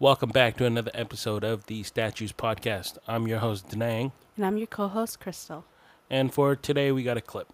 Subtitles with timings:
[0.00, 2.98] Welcome back to another episode of the Statues Podcast.
[3.08, 5.64] I'm your host, Denang, And I'm your co host, Crystal.
[6.08, 7.48] and for today we got a clip.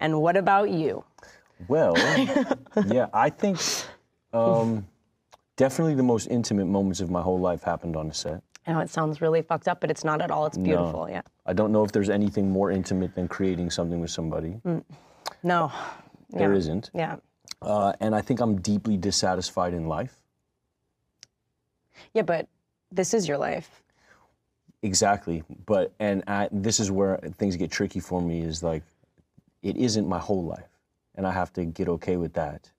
[0.00, 1.04] And what about you?
[1.68, 1.94] Well,
[2.86, 3.58] yeah, I think
[4.32, 4.86] um,
[5.56, 8.42] definitely the most intimate moments of my whole life happened on a set.
[8.66, 10.46] I know it sounds really fucked up, but it's not at all.
[10.46, 11.08] It's beautiful.
[11.08, 11.22] Yeah.
[11.44, 14.60] I don't know if there's anything more intimate than creating something with somebody.
[15.42, 15.70] No.
[16.30, 16.58] There yeah.
[16.58, 16.90] isn't.
[16.94, 17.16] Yeah.
[17.60, 20.21] Uh, and I think I'm deeply dissatisfied in life.
[22.14, 22.48] Yeah, but
[22.90, 23.82] this is your life.
[24.82, 25.44] Exactly.
[25.66, 28.82] But, and I, this is where things get tricky for me is like,
[29.62, 30.68] it isn't my whole life.
[31.14, 32.70] And I have to get okay with that.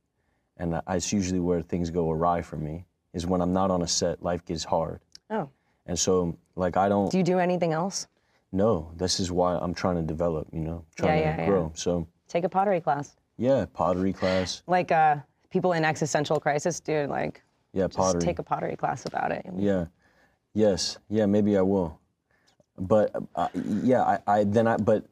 [0.58, 3.88] And that's usually where things go awry for me, is when I'm not on a
[3.88, 5.00] set, life gets hard.
[5.30, 5.50] Oh.
[5.86, 7.12] And so, like, I don't.
[7.12, 8.08] Do you do anything else?
[8.52, 11.72] No, this is why I'm trying to develop, you know, trying Yeah, to yeah, grow.
[11.76, 13.16] So, Take a pottery class.
[13.38, 14.62] yeah, pottery class.
[14.68, 15.18] Like uh,
[15.50, 17.42] people in existential crisis, dude, like
[17.74, 18.22] Yeah, just pottery.
[18.22, 19.46] take a pottery class about it.
[19.58, 19.86] yeah.
[20.54, 21.00] Yes.
[21.10, 22.00] Yeah, maybe I will.
[22.78, 23.48] But uh,
[23.84, 25.04] yeah, I, I then I but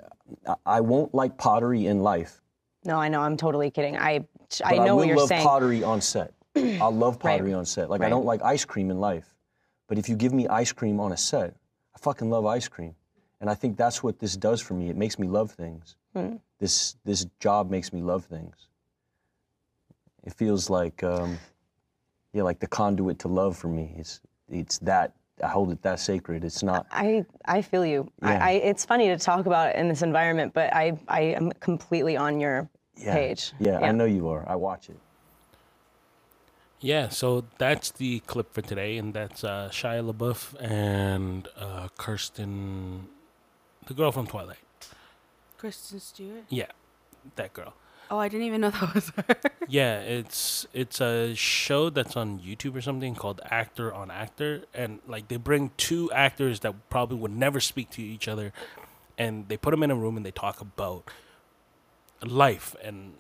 [0.48, 2.42] I- I won't like pottery in life.
[2.86, 3.22] No, I know.
[3.22, 3.98] I'm totally kidding.
[3.98, 4.20] I
[4.60, 5.44] But I know will what you're love saying.
[5.44, 6.34] pottery on set.
[6.56, 7.90] I love pottery on set.
[7.90, 9.36] Like I don't like ice cream in life.
[9.88, 11.56] But if you give me ice cream on a set,
[11.96, 12.96] I fucking love ice cream.
[13.40, 14.90] And I think that's what this does for me.
[14.90, 15.96] It makes me love things.
[16.16, 16.36] Hmm.
[16.60, 18.68] This this job makes me love things.
[20.24, 21.40] It feels like um,
[22.34, 23.94] yeah, like the conduit to love for me.
[23.98, 26.44] It's it's that I hold it that sacred.
[26.44, 28.12] It's not I I feel you.
[28.22, 28.30] Yeah.
[28.30, 31.52] I, I it's funny to talk about it in this environment, but I I am
[31.54, 33.54] completely on your yeah, page.
[33.60, 34.48] Yeah, I know you are.
[34.48, 34.98] I watch it.
[36.84, 43.08] Yeah, so that's the clip for today, and that's uh, Shia LaBeouf and uh, Kirsten,
[43.86, 44.58] the girl from Twilight.
[45.60, 46.46] Kristen Stewart.
[46.50, 46.72] Yeah,
[47.36, 47.76] that girl.
[48.12, 49.36] Oh, I didn't even know that was her.
[49.70, 55.00] Yeah, it's it's a show that's on YouTube or something called Actor on Actor, and
[55.08, 58.52] like they bring two actors that probably would never speak to each other,
[59.18, 61.10] and they put them in a room and they talk about
[62.24, 63.14] life and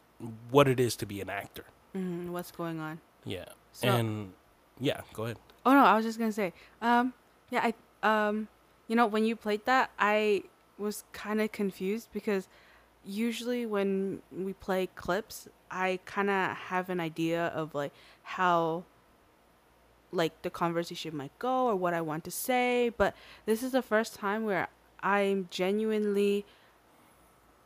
[0.49, 1.63] what it is to be an actor.
[1.95, 2.99] Mhm, What's going on?
[3.25, 4.33] Yeah, So- and
[4.79, 5.37] yeah, go ahead.
[5.65, 6.53] Oh no, I was just gonna say.
[6.81, 7.13] Um,
[7.49, 7.73] yeah, I
[8.27, 8.47] um,
[8.87, 10.43] you know, when you played that, I
[10.77, 12.47] was kind of confused because
[13.05, 18.83] usually when we play clips, I kind of have an idea of like how
[20.11, 23.81] like the conversation might go or what I want to say, but this is the
[23.81, 24.67] first time where
[25.01, 26.45] I'm genuinely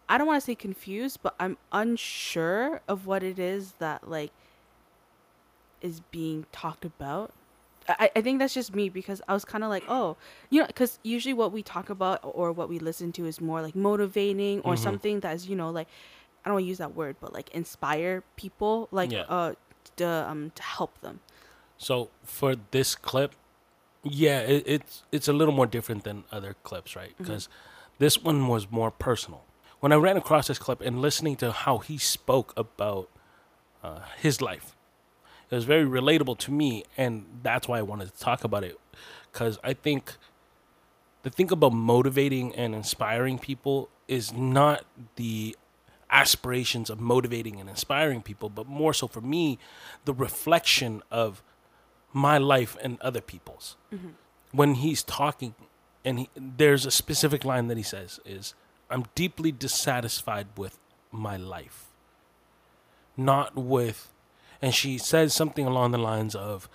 [0.08, 4.32] I don't want to say confused, but I'm unsure of what it is that like
[5.82, 7.34] is being talked about.
[7.88, 10.18] I, I think that's just me because I was kind of like, oh,
[10.50, 13.62] you know, because usually what we talk about or what we listen to is more
[13.62, 15.88] like motivating or something that's, you know, like,
[16.44, 19.22] I don't want to use that word, but like inspire people, like, Yeah.
[19.30, 19.54] uh,
[19.98, 21.20] to, um, to help them.
[21.78, 23.34] So for this clip,
[24.04, 27.14] yeah, it, it's it's a little more different than other clips, right?
[27.18, 27.50] Because
[27.98, 29.44] this one was more personal.
[29.80, 33.10] When I ran across this clip and listening to how he spoke about
[33.84, 34.75] uh, his life,
[35.50, 38.80] it was very relatable to me, and that's why I wanted to talk about it.
[39.32, 40.16] Because I think
[41.24, 44.86] the thing about motivating and inspiring people is not
[45.16, 45.56] the
[46.10, 49.58] aspirations of motivating and inspiring people, but more so for me,
[50.06, 51.44] the reflection of
[52.14, 53.76] my life and other people's.
[53.94, 54.10] Mm-hmm.
[54.52, 55.56] When he's talking,
[56.06, 58.54] and he, there's a specific line that he says is,
[58.90, 60.80] "I'm deeply dissatisfied with
[61.12, 61.88] my life,
[63.18, 64.14] not with,"
[64.66, 66.68] and she says something along the lines of,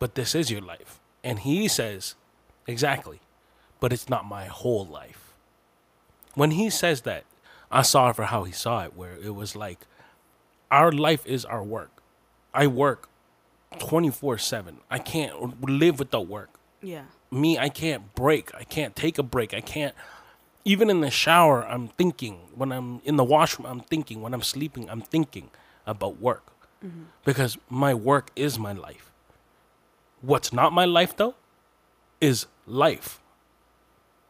[0.00, 2.16] "But this is your life," and he says,
[2.66, 3.20] "Exactly,
[3.78, 5.32] but it's not my whole life."
[6.34, 7.22] When he says that,
[7.70, 9.86] I saw it for how he saw it, where it was like,
[10.72, 12.02] our life is our work.
[12.52, 13.08] I work
[13.78, 14.78] 24 7.
[14.90, 16.58] I can't live without work.
[16.80, 17.04] Yeah.
[17.30, 18.52] Me, I can't break.
[18.54, 19.54] I can't take a break.
[19.54, 19.94] I can't,
[20.64, 22.48] even in the shower, I'm thinking.
[22.54, 24.22] When I'm in the washroom, I'm thinking.
[24.22, 25.50] When I'm sleeping, I'm thinking
[25.86, 26.51] about work.
[27.24, 29.10] Because my work is my life.
[30.20, 31.34] What's not my life, though,
[32.20, 33.20] is life.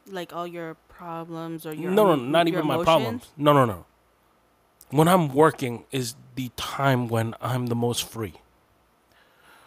[0.07, 3.31] Like all your problems or your no, no, not even my problems.
[3.37, 3.85] No, no, no.
[4.91, 8.35] When I'm working is the time when I'm the most free.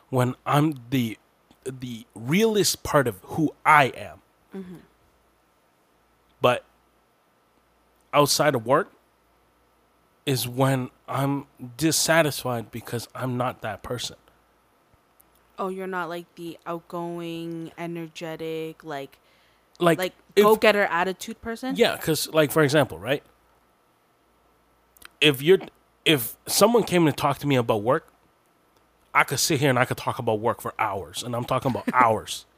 [0.09, 1.17] When I'm the
[1.63, 4.21] the realest part of who I am.
[4.55, 4.75] Mm-hmm.
[6.41, 6.63] But
[8.13, 8.91] outside of work
[10.25, 11.45] is when I'm
[11.77, 14.15] dissatisfied because I'm not that person.
[15.57, 19.17] Oh, you're not like the outgoing, energetic, like
[19.79, 21.75] Like, like go getter attitude person.
[21.75, 23.23] Yeah, because like for example, right?
[25.21, 25.59] If you're
[26.03, 28.07] if someone came to talk to me about work,
[29.13, 31.71] I could sit here and I could talk about work for hours, and I'm talking
[31.71, 32.45] about hours.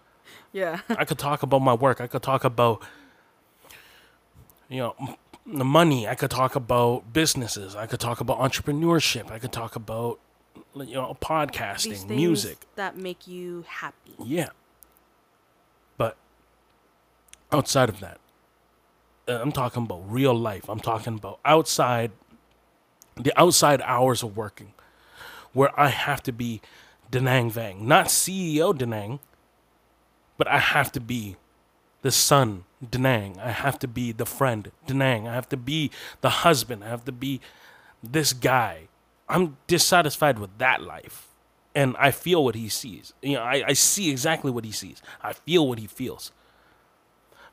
[0.53, 0.79] Yeah.
[0.89, 2.01] I could talk about my work.
[2.01, 2.81] I could talk about,
[4.69, 5.17] you know,
[5.47, 6.07] the money.
[6.07, 7.75] I could talk about businesses.
[7.75, 9.31] I could talk about entrepreneurship.
[9.31, 10.19] I could talk about,
[10.75, 12.65] you know, podcasting, music.
[12.75, 14.13] that make you happy.
[14.23, 14.49] Yeah.
[15.97, 16.17] But
[17.51, 18.19] outside of that,
[19.27, 20.69] uh, I'm talking about real life.
[20.69, 22.11] I'm talking about outside,
[23.15, 24.73] the outside hours of working,
[25.53, 26.61] where I have to be
[27.11, 29.19] Denang Vang, not CEO Denang,
[30.37, 31.37] but I have to be
[32.07, 33.37] the son Denang.
[33.37, 35.27] I have to be the friend Denang.
[35.27, 36.85] I have to be the husband.
[36.85, 37.41] I have to be
[38.01, 38.87] this guy.
[39.27, 41.27] I'm dissatisfied with that life.
[41.75, 43.11] And I feel what he sees.
[43.21, 45.01] You know, I, I see exactly what he sees.
[45.21, 46.31] I feel what he feels.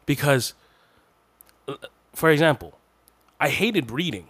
[0.06, 0.55] Because,
[1.67, 1.75] uh,
[2.12, 2.79] for example,
[3.41, 4.29] I hated reading.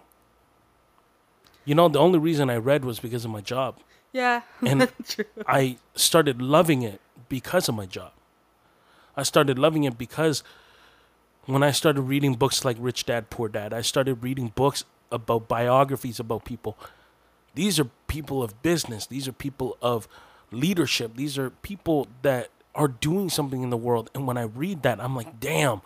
[1.67, 3.77] You know, the only reason I read was because of my job.
[4.11, 4.41] Yeah.
[4.63, 5.27] And True.
[5.47, 8.13] I started loving it because of my job.
[9.17, 10.43] I started loving it because
[11.47, 15.49] when I started reading books like Rich Dad Poor Dad, I started reading books about
[15.49, 16.79] biographies about people.
[17.55, 20.09] These are people of business, these are people of
[20.51, 24.11] leadership, these are people that are doing something in the world.
[24.15, 25.81] And when I read that, I'm like, damn,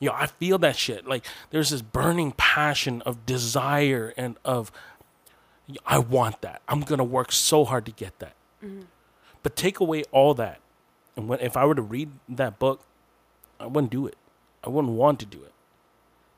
[0.00, 1.06] you know, I feel that shit.
[1.06, 4.72] Like there's this burning passion of desire and of
[5.86, 6.62] I want that.
[6.66, 8.34] I'm gonna work so hard to get that.
[8.64, 8.82] Mm-hmm.
[9.42, 10.60] But take away all that,
[11.16, 12.80] and when if I were to read that book,
[13.60, 14.16] I wouldn't do it.
[14.64, 15.52] I wouldn't want to do it.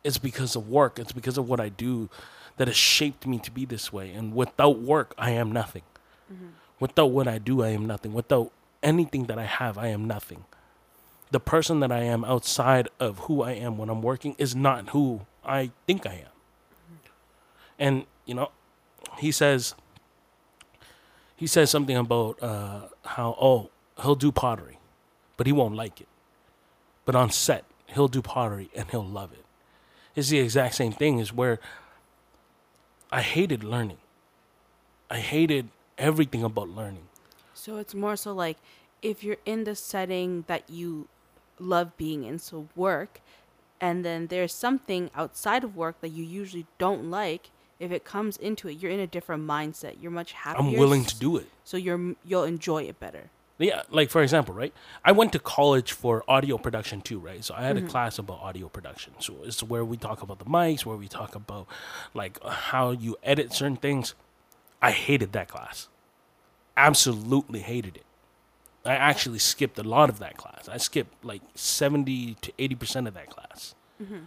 [0.03, 0.99] It's because of work.
[0.99, 2.11] It's because of what I do
[2.57, 4.13] that has shaped me to be this way.
[4.13, 5.83] And without work, I am nothing.
[6.81, 8.13] Without what I do, I am nothing.
[8.13, 10.45] Without anything that I have, I am nothing.
[11.31, 14.91] The person that I am outside of who I am when I'm working is not
[14.91, 16.99] who I think I am.
[17.79, 18.51] And you know,
[19.19, 19.75] he says
[21.37, 23.71] he says something about uh, how oh
[24.03, 24.79] he'll do pottery,
[25.37, 26.09] but he won't like it.
[27.05, 29.45] But on set, he'll do pottery and he'll love it.
[30.15, 31.59] It's the exact same thing as where
[33.11, 33.99] I hated learning.
[35.11, 35.69] I hated
[35.99, 37.07] everything about learning.
[37.53, 38.59] So it's more so like
[39.03, 41.09] if you're in the setting that you
[41.59, 43.21] love being in, so work,
[43.81, 47.51] and then there's something outside of work that you usually don't like.
[47.79, 49.97] If it comes into it, you're in a different mindset.
[50.01, 50.63] You're much happier.
[50.63, 51.47] I'm willing to do it.
[51.65, 53.31] So you're you'll enjoy it better.
[53.59, 54.75] Yeah, like for example, right?
[55.05, 57.45] I went to college for audio production too, right?
[57.45, 57.89] So I had a mm-hmm.
[57.89, 59.15] class about audio production.
[59.21, 61.69] So it's where we talk about the mics, where we talk about
[62.15, 64.15] like how you edit certain things.
[64.83, 65.89] I hated that class.
[66.77, 68.05] Absolutely hated it.
[68.85, 70.69] I actually skipped a lot of that class.
[70.69, 73.75] I skipped like 70 to 80% of that class.
[74.03, 74.19] Mm-hmm.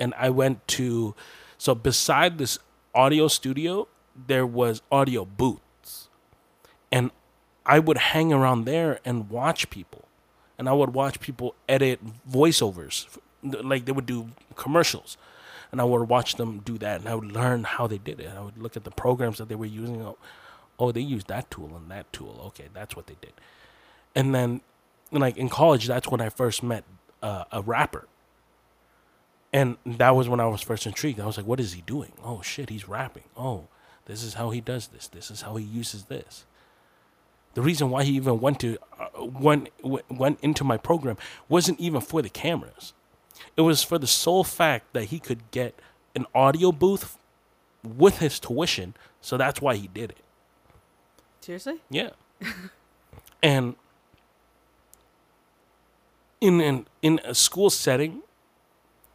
[0.00, 1.14] And I went to
[1.58, 2.58] so beside this
[2.94, 3.88] audio studio,
[4.26, 6.08] there was audio booths.
[6.90, 7.10] And
[7.68, 10.06] I would hang around there and watch people.
[10.56, 13.06] And I would watch people edit voiceovers.
[13.42, 15.18] Like they would do commercials.
[15.70, 17.00] And I would watch them do that.
[17.00, 18.30] And I would learn how they did it.
[18.34, 20.00] I would look at the programs that they were using.
[20.00, 20.16] Oh,
[20.78, 22.42] oh they used that tool and that tool.
[22.46, 23.34] Okay, that's what they did.
[24.14, 24.62] And then,
[25.12, 26.84] like in college, that's when I first met
[27.22, 28.08] uh, a rapper.
[29.52, 31.20] And that was when I was first intrigued.
[31.20, 32.12] I was like, what is he doing?
[32.24, 33.24] Oh, shit, he's rapping.
[33.36, 33.68] Oh,
[34.06, 35.06] this is how he does this.
[35.06, 36.44] This is how he uses this.
[37.58, 41.16] The reason why he even went to uh, went w- went into my program
[41.48, 42.92] wasn't even for the cameras.
[43.56, 45.74] It was for the sole fact that he could get
[46.14, 47.18] an audio booth
[47.82, 50.18] with his tuition, so that's why he did it.
[51.40, 51.80] Seriously?
[51.90, 52.10] Yeah.
[53.42, 53.74] and
[56.40, 58.22] in an in a school setting,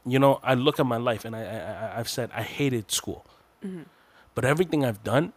[0.05, 1.57] you know, I look at my life and I, I
[1.95, 3.25] I- I've said I hated school,
[4.35, 5.31] but everything I've done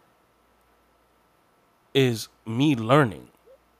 [1.97, 3.27] is me learning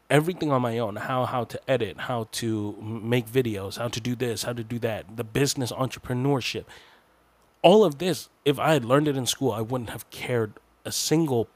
[0.10, 4.16] everything on my own how how to edit how to make videos how to do
[4.16, 6.66] this how to do that the business entrepreneurship.
[7.62, 10.92] All of this if i had learned it in school i wouldn't have cared a
[10.92, 11.48] single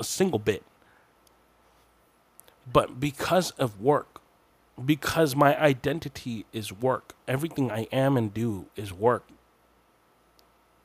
[0.00, 0.64] a single bit.
[2.72, 4.20] But because of work
[4.84, 9.28] because my identity is work everything i am and do is work.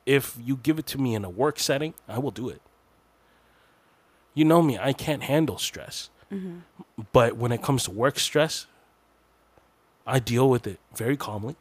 [0.04, 2.60] If you give it to me in a work setting i will do it
[4.36, 6.10] you know me i can't handle stress.
[6.32, 6.58] Mm-hmm.
[7.12, 8.66] But when it comes to work stress
[10.06, 11.56] i deal with it very calmly.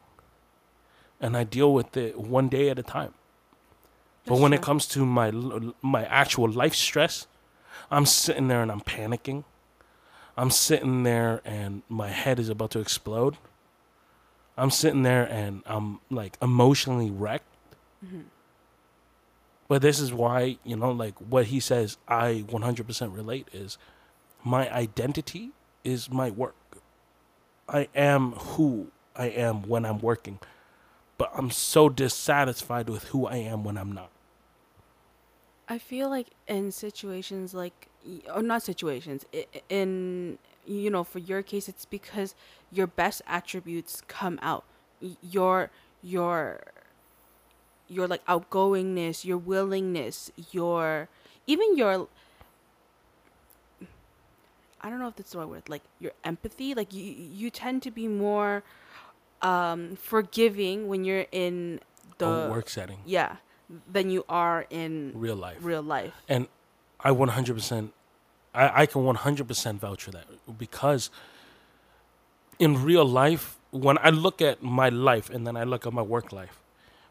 [1.19, 3.13] And i deal with it one day at a time.
[4.25, 5.31] But That's when it comes to my
[5.81, 7.25] my actual life stress
[7.89, 9.45] i'm sitting there and i'm panicking.
[10.37, 13.37] I'm sitting there and my head is about to explode.
[14.57, 17.51] I'm sitting there and i'm like emotionally wrecked
[18.05, 18.21] mm-hmm.
[19.67, 23.77] But this is why you know like what he says i 100% relate is
[24.45, 25.51] my identity
[25.83, 26.55] is my work.
[27.67, 30.39] I am who I am when I'm working,
[31.17, 34.09] but I'm so dissatisfied with who I am when I'm not.
[35.67, 37.87] I feel like in situations like,
[38.27, 39.25] or oh, not situations,
[39.67, 42.35] in, you know, for your case, it's because
[42.71, 44.63] your best attributes come out.
[45.23, 45.71] Your,
[46.03, 46.61] your,
[47.87, 51.07] your like outgoingness, your willingness, your,
[51.47, 52.07] even your,
[54.81, 57.81] I don't know if that's the right word, like your empathy, like you, you tend
[57.83, 58.63] to be more,
[59.41, 61.79] um, forgiving when you're in
[62.17, 63.37] the a work setting, yeah,
[63.91, 65.57] than you are in real life.
[65.61, 66.13] real life.
[66.27, 66.47] and
[66.99, 67.89] I 100%,
[68.53, 70.25] I, I can 100% vouch for that
[70.57, 71.11] because
[72.57, 76.01] in real life, when I look at my life and then I look at my
[76.01, 76.61] work life,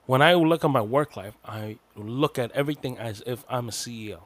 [0.06, 3.73] when I look at my work life, I look at everything as if I'm a
[3.73, 4.20] CEO.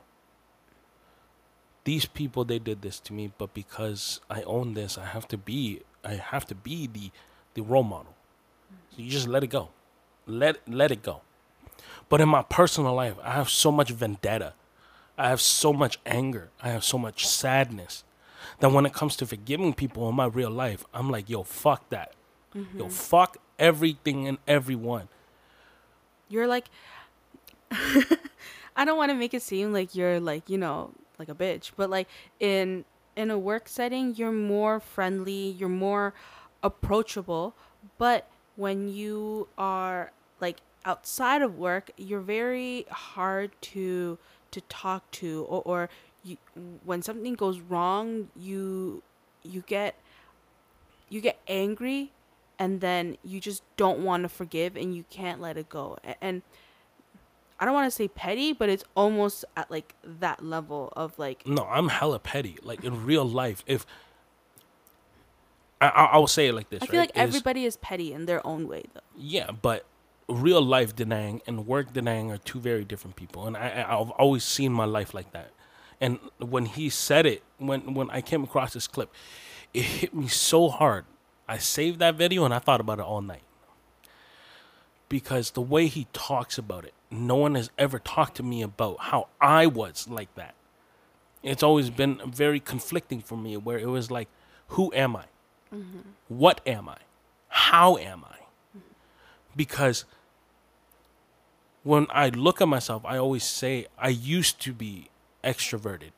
[1.85, 5.39] These people, they did this to me, but because I own this, I have to
[5.39, 7.11] be, I have to be the,
[7.55, 8.15] the role model.
[8.91, 9.71] So you just let it go,
[10.27, 11.23] let let it go.
[12.09, 14.55] But in my personal life, I have so much vendetta.
[15.17, 16.51] I have so much anger.
[16.63, 18.05] I have so much sadness
[18.61, 21.89] that when it comes to forgiving people in my real life, I'm like, yo, fuck
[21.91, 22.13] that.
[22.55, 22.89] Yo, mm-hmm.
[22.89, 25.09] fuck everything and everyone.
[26.29, 26.67] You're like
[27.71, 31.73] I don't want to make it seem like you're like, you know, like a bitch,
[31.77, 32.09] but like
[32.41, 32.85] in
[33.17, 36.15] in a work setting, you're more friendly, you're more
[36.63, 37.55] approachable,
[37.99, 44.19] but when you are like outside of work, you're very hard to
[44.53, 45.89] to talk to or, or
[46.25, 46.37] you,
[46.85, 49.03] when something goes wrong, you
[49.43, 49.97] you get
[51.09, 52.13] you get angry
[52.59, 55.97] and then you just don't want to forgive and you can't let it go.
[56.21, 56.43] And
[57.61, 61.47] I don't want to say petty, but it's almost at like that level of like
[61.47, 62.59] No, I'm hella petty.
[62.63, 63.85] Like in real life, if
[65.81, 67.15] I, I, I will say it like this, I feel right?
[67.15, 69.01] like is- everybody is petty in their own way though.
[69.17, 69.87] Yeah, but
[70.29, 74.45] real life Denang and work Denang are two very different people, and I- I've always
[74.45, 75.51] seen my life like that.
[76.01, 79.13] And when he said it, when when I came across this clip,
[79.75, 81.05] it hit me so hard.
[81.49, 83.43] I saved that video and I thought about it all night
[85.09, 88.99] because the way he talks about it, no one has ever talked to me about
[89.01, 90.55] how I was like that.
[91.43, 94.29] It's always been very conflicting for me, where it was like,
[94.69, 95.25] who am I?
[95.75, 96.01] Mm-hmm.
[96.29, 96.99] What am I?
[97.49, 98.37] How am I?
[98.77, 98.81] Mm-hmm.
[99.57, 100.05] because
[101.83, 105.09] when I look at myself, I always say I used to be
[105.43, 106.11] extroverted,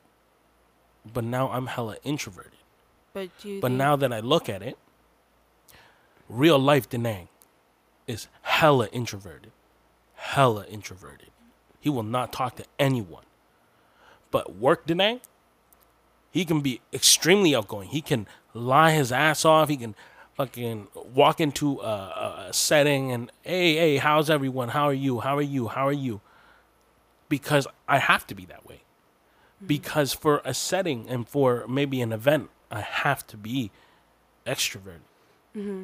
[1.13, 2.59] but now I'm hella introverted.
[3.13, 4.77] But do you But now that I look at it,
[6.31, 7.27] real life Denang
[8.07, 9.51] is hella introverted.
[10.15, 11.29] Hella introverted.
[11.79, 13.23] He will not talk to anyone.
[14.29, 15.19] But work Denang,
[16.31, 17.89] he can be extremely outgoing.
[17.89, 19.69] He can lie his ass off.
[19.69, 19.95] He can
[20.35, 24.69] fucking walk into a, a, setting and hey, hey, how's everyone?
[24.69, 25.19] How are you?
[25.19, 25.67] How are you?
[25.67, 26.21] How are you?
[27.27, 28.83] Because I have to be that way.
[29.57, 29.67] Mm-hmm.
[29.67, 33.71] Because for a setting and for maybe an event, I have to be
[34.45, 35.01] extroverted.
[35.55, 35.83] Mm-hmm.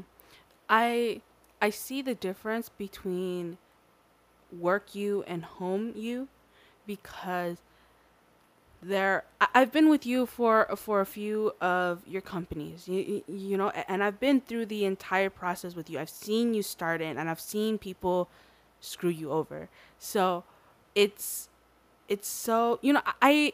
[0.69, 1.21] I
[1.61, 3.57] I see the difference between
[4.57, 6.27] work you and home you
[6.85, 7.57] because
[8.81, 13.69] there I've been with you for for a few of your companies you, you know
[13.69, 15.99] and I've been through the entire process with you.
[15.99, 18.29] I've seen you start it and I've seen people
[18.79, 19.69] screw you over.
[19.97, 20.43] So
[20.93, 21.49] it's
[22.07, 23.53] it's so you know I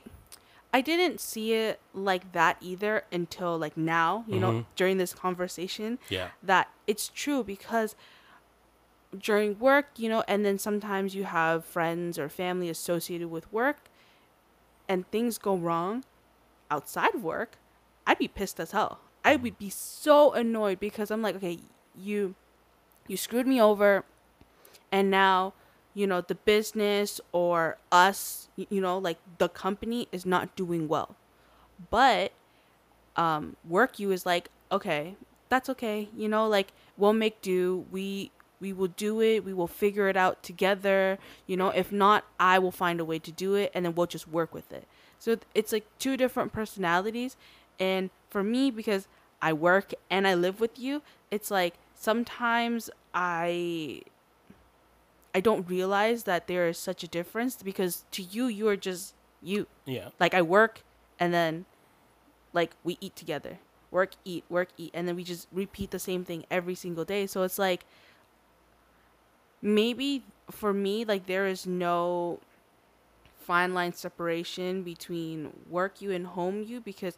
[0.73, 4.69] I didn't see it like that either until like now you know mm-hmm.
[4.75, 6.29] during this conversation Yeah.
[6.41, 7.95] that it's true because
[9.17, 13.77] during work, you know, and then sometimes you have friends or family associated with work
[14.87, 16.03] and things go wrong
[16.71, 17.57] outside of work,
[18.07, 18.99] I'd be pissed as hell.
[19.23, 19.43] I mm-hmm.
[19.43, 21.59] would be so annoyed because I'm like, okay,
[21.95, 22.35] you
[23.07, 24.05] you screwed me over
[24.91, 25.53] and now,
[25.93, 31.15] you know, the business or us, you know, like the company is not doing well.
[31.89, 32.31] But
[33.15, 35.15] um work you is like okay
[35.49, 39.67] that's okay you know like we'll make do we we will do it we will
[39.67, 43.55] figure it out together you know if not i will find a way to do
[43.55, 44.87] it and then we'll just work with it
[45.19, 47.35] so it's like two different personalities
[47.79, 49.07] and for me because
[49.41, 54.01] i work and i live with you it's like sometimes i
[55.35, 59.13] i don't realize that there is such a difference because to you you are just
[59.41, 60.09] you Yeah.
[60.19, 60.81] like i work
[61.19, 61.65] and then
[62.53, 63.59] like we eat together
[63.91, 67.27] work eat work eat and then we just repeat the same thing every single day
[67.27, 67.85] so it's like
[69.61, 72.39] maybe for me like there is no
[73.37, 77.15] fine line separation between work you and home you because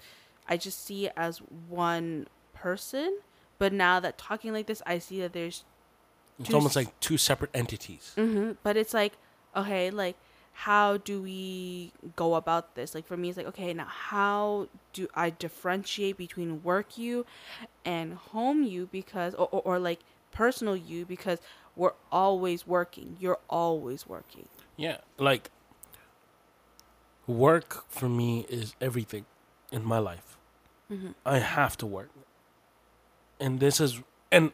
[0.48, 3.20] I just see it as one person.
[3.58, 5.64] But now that talking like this, I see that there's
[6.40, 8.12] It's Two almost like two separate entities.
[8.16, 9.14] hmm But it's like,
[9.56, 10.18] okay, like,
[10.54, 12.96] how do we go about this?
[12.96, 17.26] Like, for me, it's like, okay, now how do I differentiate between work you
[17.84, 20.00] and home you because, or, or, or like
[20.32, 21.40] personal you because
[21.76, 23.18] we're always working.
[23.20, 24.48] You're always working.
[24.78, 25.52] Yeah, like
[27.28, 29.26] work for me is everything
[29.72, 30.38] in my life.
[31.26, 32.10] I have to work.
[33.40, 34.02] And this is
[34.32, 34.52] and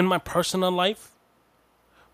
[0.00, 1.12] in my personal life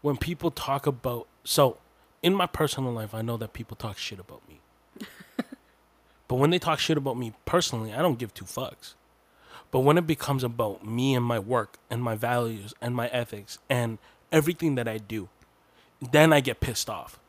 [0.02, 1.78] when people talk about so
[2.20, 4.60] in my personal life I know that people talk shit about me.
[6.28, 8.94] but when they talk shit about me personally, I don't give two fucks.
[9.70, 13.58] But when it becomes about me and my work and my values and my ethics
[13.70, 13.98] and
[14.32, 15.28] everything that I do,
[16.00, 17.20] then I get pissed off.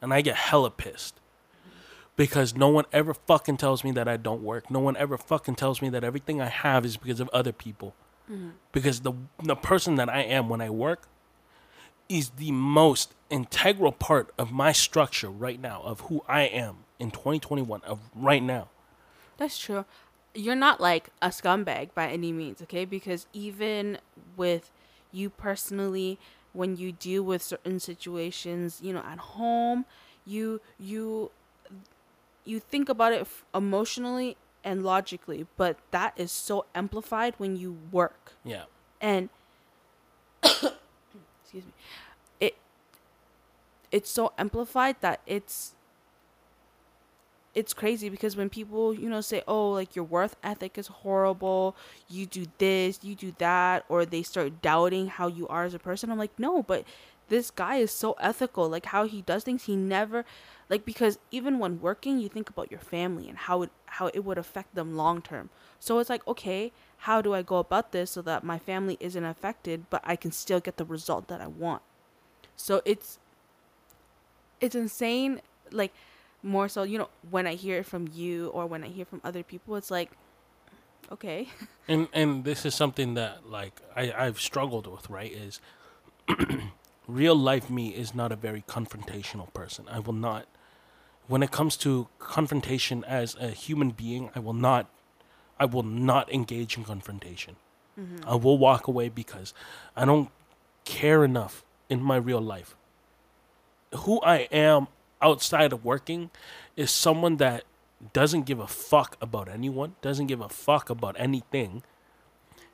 [0.00, 1.18] And I get hella pissed.
[2.16, 4.70] Because no one ever fucking tells me that I don't work.
[4.70, 7.94] No one ever fucking tells me that everything I have is because of other people.
[8.72, 9.12] Because the
[9.42, 11.08] the person that I am when I work
[12.08, 17.10] is the most integral part of my structure right now of who I am in
[17.10, 18.68] 2021 of right now.
[19.36, 19.84] That's true.
[20.34, 22.84] You're not like a scumbag by any means, okay?
[22.84, 23.98] Because even
[24.36, 24.70] with
[25.12, 26.18] you personally,
[26.52, 29.84] when you deal with certain situations, you know, at home,
[30.26, 31.30] you you
[32.44, 38.32] you think about it emotionally and logically, but that is so amplified when you work.
[38.44, 38.64] Yeah.
[39.00, 39.28] and
[40.42, 40.72] excuse
[41.52, 41.72] me.
[42.40, 42.56] It
[43.92, 45.74] it's so amplified that it's
[47.54, 51.76] it's crazy because when people you know say oh like your worth ethic is horrible.
[52.08, 55.78] You do this you do that or they start doubting how you are as a
[55.78, 56.84] person i'm like no but
[57.28, 60.24] this guy is so ethical like how he does things he never
[60.68, 64.20] like because even when working you think about your family and how it how it
[64.20, 68.10] would affect them long term so it's like okay how do i go about this
[68.10, 71.46] so that my family isn't affected but i can still get the result that i
[71.46, 71.82] want
[72.56, 73.18] so it's
[74.60, 75.92] it's insane like
[76.42, 79.20] more so you know when i hear it from you or when i hear from
[79.24, 80.10] other people it's like
[81.10, 81.48] okay
[81.88, 85.30] and and this is something that like I, I've struggled with, right?
[85.32, 85.60] Is
[87.06, 89.86] real life me is not a very confrontational person.
[89.90, 90.46] I will not
[91.26, 94.88] when it comes to confrontation as a human being, I will not
[95.58, 97.56] I will not engage in confrontation.
[97.98, 98.28] Mm-hmm.
[98.28, 99.54] I will walk away because
[99.96, 100.30] I don't
[100.84, 102.76] care enough in my real life.
[103.94, 104.88] Who I am
[105.22, 106.30] outside of working
[106.76, 107.62] is someone that
[108.12, 111.84] doesn't give a fuck about anyone, doesn't give a fuck about anything.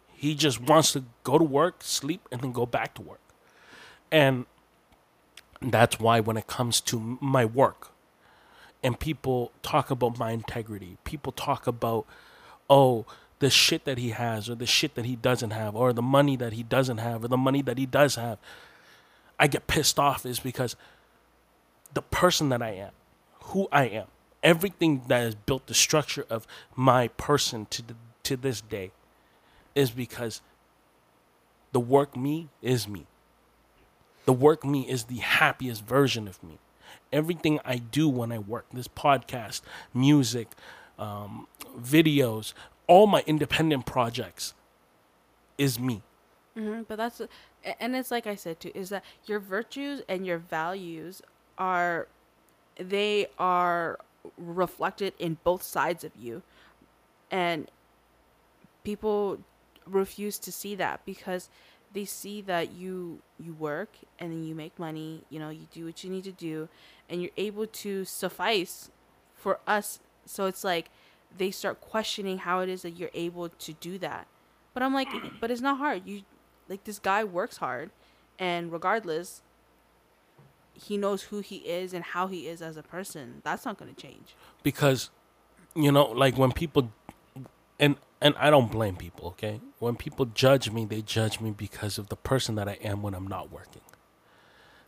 [0.09, 3.21] He just wants to go to work, sleep, and then go back to work.
[4.11, 4.47] And
[5.61, 7.89] that's why when it comes to my work,
[8.83, 12.07] and people talk about my integrity, people talk about,
[12.69, 13.05] oh,
[13.39, 16.37] the shit that he has, or the shit that he doesn't have, or the money
[16.37, 18.39] that he doesn't have, or the money that he does have,
[19.39, 20.77] I get pissed off is because
[21.95, 22.91] the person that I am,
[23.45, 24.07] who I am,
[24.43, 26.47] everything that has built the structure of
[26.77, 27.95] my person to the,
[28.25, 28.93] to this day,
[29.75, 30.41] is because
[31.73, 33.07] the work me is me.
[34.31, 36.61] The work me is the happiest version of me.
[37.13, 39.63] Everything I do when I work, this podcast,
[39.93, 40.53] music,
[41.01, 42.53] um, videos,
[42.87, 44.55] all my independent projects,
[45.59, 46.03] is me.
[46.55, 47.21] hmm but that's
[47.79, 51.23] and it's like i said too is that your virtues and your values
[51.59, 52.09] are
[52.77, 53.99] they are
[54.37, 56.43] reflected in both sides of you
[57.31, 57.71] and
[58.85, 59.39] people
[59.87, 61.49] refuse to see that because
[61.93, 65.85] they see that you you work and then you make money you know you do
[65.85, 66.69] what you need to do
[67.09, 68.91] and you're able to suffice
[69.35, 69.99] for us.
[70.25, 70.91] So it's like
[71.37, 74.27] they start questioning how it is that you're able to do that.
[74.73, 75.09] But i'm like
[75.41, 76.03] but it's not hard.
[76.07, 76.23] You
[76.69, 77.91] like this guy works hard
[78.39, 79.43] and regardless
[80.73, 83.43] he knows who he is and how he is as a person.
[83.43, 84.35] That's not going to change.
[84.63, 85.11] Because
[85.75, 86.93] you know like when people
[87.81, 89.61] and and I don't blame people, okay?
[89.79, 93.15] When people judge me, they judge me because of the person that I am when
[93.15, 93.83] I'm not working.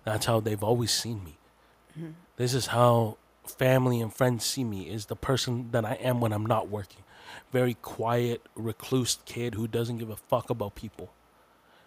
[0.04, 1.38] That's how they've always seen me.
[1.98, 2.10] Mm-hmm.
[2.36, 6.32] This is how family and friends see me is the person that I am when
[6.32, 7.02] I'm not working.
[7.50, 11.12] Very quiet, recluse kid who doesn't give a fuck about people.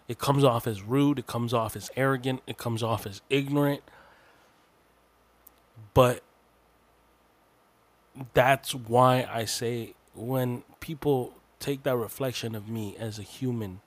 [0.08, 3.82] It comes off as rude, it comes off as arrogant, it comes off as ignorant.
[5.94, 6.22] But
[8.34, 13.80] that's why I say when people take that reflection of me as a human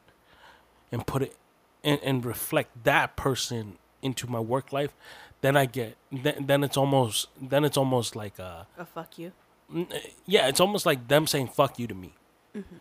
[0.92, 1.38] and put it
[1.82, 4.94] and, and reflect that person into my work life,
[5.40, 9.32] then I get then, then it's almost then it's almost like a oh fuck you?
[10.26, 12.16] yeah, it's almost like them saying "fuck you" to me,
[12.54, 12.76] mm-hmm.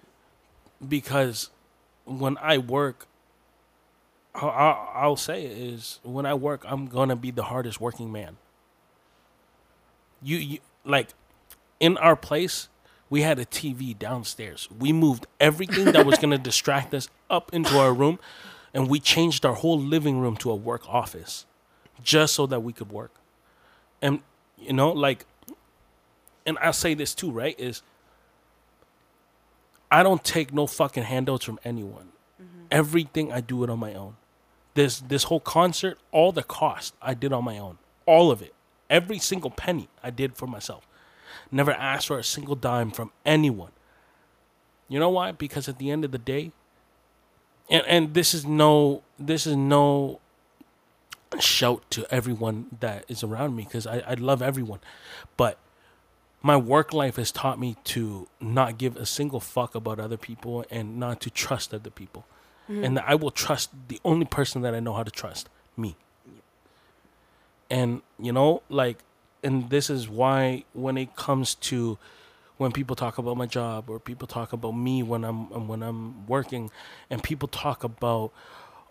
[0.89, 1.51] because
[2.05, 3.07] when I work,
[4.35, 8.11] I'll, I'll, I'll say it is when I work, I'm gonna be the hardest working
[8.11, 8.39] man.
[10.21, 11.11] You, you like
[11.79, 12.69] in our place,
[13.11, 14.69] we had a TV downstairs.
[14.79, 18.19] We moved everything that was gonna distract us up into our room,
[18.75, 21.47] and we changed our whole living room to a work office,
[22.03, 23.13] just so that we could work.
[24.03, 24.21] And
[24.59, 25.25] you know, like
[26.49, 27.59] and I'll say this too, right?
[27.61, 27.83] Is
[29.91, 32.09] I don't take no fucking handouts from anyone.
[32.43, 32.67] Mm-hmm.
[32.71, 34.17] Everything I do it on my own.
[34.75, 37.79] This this whole concert, all the cost I did on my own.
[38.07, 38.55] All of it.
[38.89, 40.89] Every single penny I did for myself.
[41.51, 43.73] Never asked for a single dime from anyone.
[44.89, 45.33] You know why?
[45.33, 46.53] Because at the end of the day,
[47.69, 50.21] and and this is no this is no
[51.39, 54.81] shout to everyone that is around me because I, I love everyone.
[55.37, 55.59] But
[56.41, 60.65] my work life has taught me to not give a single fuck about other people
[60.71, 62.25] and not to trust other people.
[62.71, 62.85] Mm-hmm.
[62.85, 65.97] And that I will trust the only person that I know how to trust, me.
[67.71, 68.99] And you know, like
[69.43, 71.99] and this is why when it comes to
[72.57, 76.27] when people talk about my job or people talk about me when I'm when I'm
[76.27, 76.71] working
[77.11, 78.33] and people talk about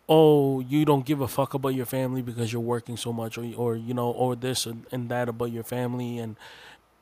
[0.07, 3.45] oh you don't give a fuck about your family because you're working so much or
[3.57, 6.37] or you know or this and, and that about your family and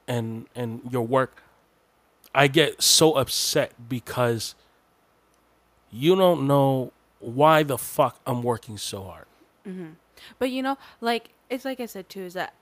[0.07, 1.43] and and your work
[2.33, 4.55] I get so upset because
[5.91, 9.25] you don't know why the fuck I'm working so hard.
[9.65, 9.95] Mhm.
[10.37, 12.53] But you know, like it's like I said too, is that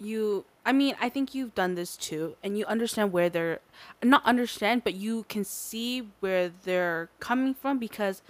[0.00, 3.60] you I mean, I think you've done this too and you understand where they're
[4.02, 8.20] not understand, but you can see where they're coming from because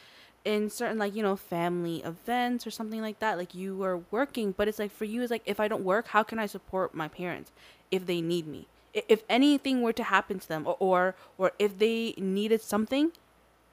[0.44, 4.52] in certain like, you know, family events or something like that, like you are working,
[4.52, 6.94] but it's like for you it's like if I don't work, how can I support
[6.94, 7.52] my parents
[7.90, 8.66] if they need me?
[8.92, 13.12] If anything were to happen to them or or, or if they needed something,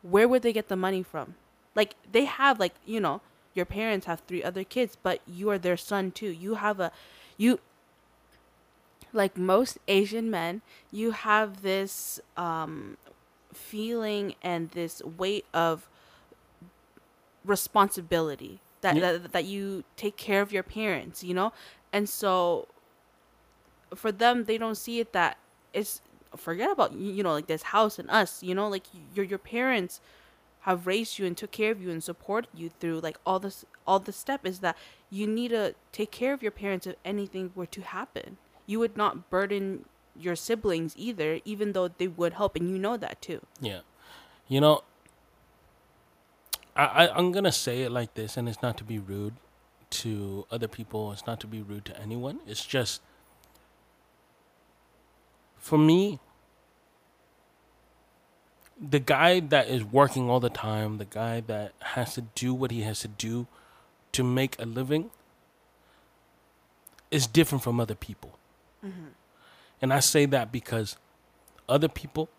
[0.02, 1.36] where would they get the money from?
[1.76, 3.20] Like they have like, you know,
[3.54, 6.30] your parents have three other kids, but you are their son too.
[6.30, 6.92] You have a
[7.38, 7.60] you
[9.14, 12.98] like most Asian men, you have this um
[13.54, 15.88] feeling and this weight of
[17.46, 19.14] responsibility that, Yeah.
[19.14, 21.54] that that you take care of your parents, you know?
[21.92, 22.68] And so
[23.96, 25.38] for them they don't see it that
[25.74, 26.02] it's
[26.36, 30.02] forget about you know like this house and us you know like your your parents
[30.62, 33.64] have raised you and took care of you and supported you through like all this
[33.86, 34.76] all the step is that
[35.12, 38.96] you need to take care of your parents if anything were to happen you would
[38.98, 39.86] not burden
[40.20, 43.80] your siblings either even though they would help and you know that too Yeah.
[44.48, 44.84] You know,
[46.76, 49.36] I, I I'm gonna say it like this, and it's not to be rude
[49.92, 51.12] to other people.
[51.12, 52.40] It's not to be rude to anyone.
[52.46, 53.02] It's just
[55.58, 56.20] for me.
[58.80, 62.72] The guy that is working all the time, the guy that has to do what
[62.72, 63.48] he has to do
[64.12, 65.12] to make a living,
[67.12, 68.38] is different from other people.
[69.82, 70.98] And I say that because
[71.68, 72.30] other people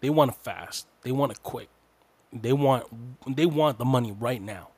[0.00, 0.86] they want it fast.
[1.02, 1.68] They want it quick.
[2.32, 2.86] They want
[3.26, 4.68] they want the money right now.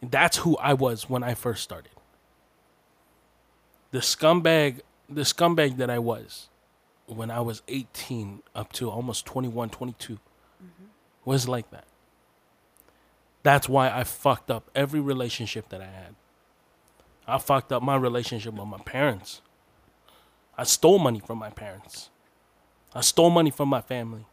[0.00, 1.90] That's who I was when I first started.
[3.90, 6.48] The scumbag the scumbag that I was
[7.06, 10.18] when I was 18 up to almost 21, 22
[11.24, 11.84] was like that.
[13.42, 16.14] That's why I fucked up every relationship that I had.
[17.28, 19.40] I fucked up my relationship with my parents.
[20.58, 22.10] I stole money from my parents.
[22.94, 24.24] I stole money from my family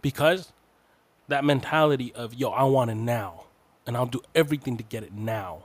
[0.00, 0.52] because
[1.28, 3.44] that mentality of, yo, I want it now
[3.86, 5.64] and I'll do everything to get it now.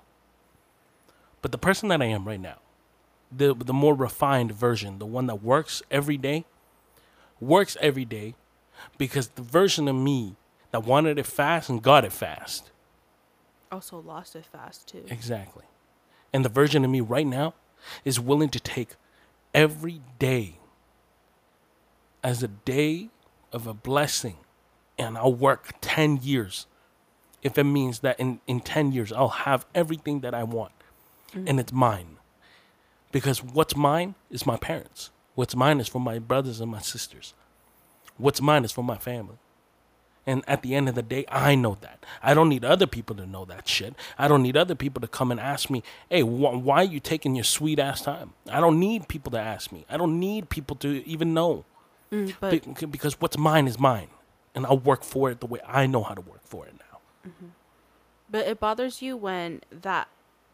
[1.42, 2.58] But the person that I am right now,
[3.32, 6.46] the, the more refined version, the one that works every day,
[7.40, 8.36] works every day
[8.98, 10.36] because the version of me
[10.72, 12.72] that wanted it fast and got it fast.
[13.72, 15.66] also lost it fast too Exactly.
[16.34, 17.54] And the version of me right now
[18.06, 18.96] is willing to take
[19.54, 20.60] every day
[22.24, 23.10] as a day
[23.52, 24.38] of a blessing.
[24.98, 26.68] And I'll work 10 years
[27.42, 30.74] if it means that in, in 10 years I'll have everything that I want
[31.34, 31.50] mm.
[31.50, 32.18] and it's mine.
[33.12, 35.10] Because what's mine is my parents.
[35.36, 37.34] What's mine is for my brothers and my sisters.
[38.18, 39.38] What's mine is for my family.
[40.28, 42.06] And at the end of the day, I know that.
[42.22, 43.96] I don't need other people to know that shit.
[44.20, 47.00] I don't need other people to come and ask me, hey, wh- why are you
[47.00, 48.34] taking your sweet ass time?
[48.50, 49.86] I don't need people to ask me.
[49.90, 51.66] I don't need people to even know.
[52.12, 54.10] Mm, but Be- because what's mine is mine.
[54.54, 57.32] And I'll work for it the way I know how to work for it now.
[58.30, 60.08] But it bothers you when that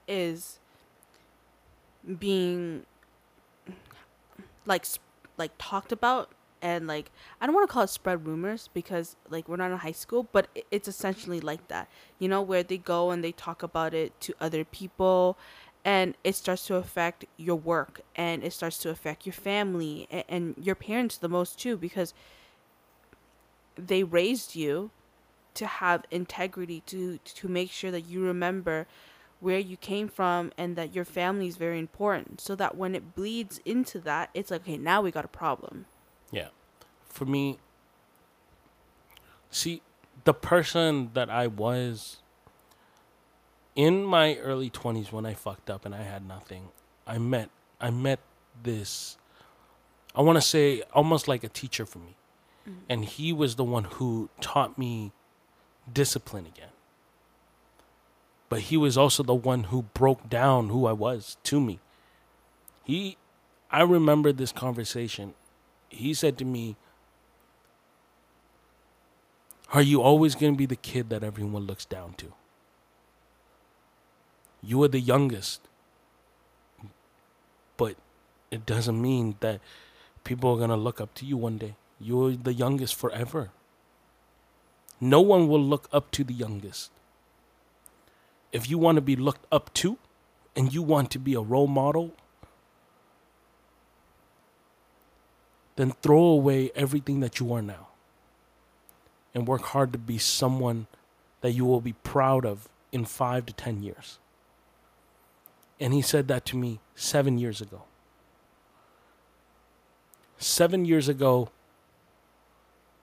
[0.07, 0.59] is
[2.19, 2.85] being
[4.65, 4.85] like
[5.37, 6.29] like talked about
[6.61, 9.77] and like I don't want to call it spread rumors because like we're not in
[9.77, 11.87] high school, but it's essentially like that.
[12.19, 15.37] You know, where they go and they talk about it to other people
[15.87, 20.23] and it starts to affect your work and it starts to affect your family and,
[20.27, 22.13] and your parents the most too because
[23.77, 24.91] they raised you
[25.53, 28.85] to have integrity to to make sure that you remember
[29.39, 33.15] where you came from and that your family is very important so that when it
[33.15, 35.85] bleeds into that it's like okay now we got a problem
[36.31, 36.49] Yeah.
[37.05, 37.57] For me,
[39.49, 39.81] see,
[40.23, 42.17] the person that I was
[43.75, 46.69] in my early 20s when I fucked up and I had nothing,
[47.05, 48.19] I met I met
[48.63, 49.17] this
[50.17, 52.15] I want to say almost like a teacher for me.
[52.67, 52.79] Mm-hmm.
[52.89, 55.11] And he was the one who taught me
[55.91, 56.71] discipline again.
[58.49, 61.79] But he was also the one who broke down who I was to me.
[62.83, 63.17] He
[63.69, 65.35] I remember this conversation
[65.89, 66.75] he said to me,
[69.73, 72.33] Are you always going to be the kid that everyone looks down to?
[74.63, 75.61] You are the youngest.
[77.75, 77.95] But
[78.49, 79.59] it doesn't mean that
[80.23, 81.75] people are going to look up to you one day.
[81.99, 83.51] You're the youngest forever.
[84.99, 86.91] No one will look up to the youngest.
[88.51, 89.97] If you want to be looked up to
[90.55, 92.13] and you want to be a role model,
[95.77, 97.87] then throw away everything that you are now
[99.33, 100.87] and work hard to be someone
[101.41, 104.17] that you will be proud of in five to ten years.
[105.79, 107.83] And he said that to me seven years ago.
[110.39, 111.49] Seven years ago,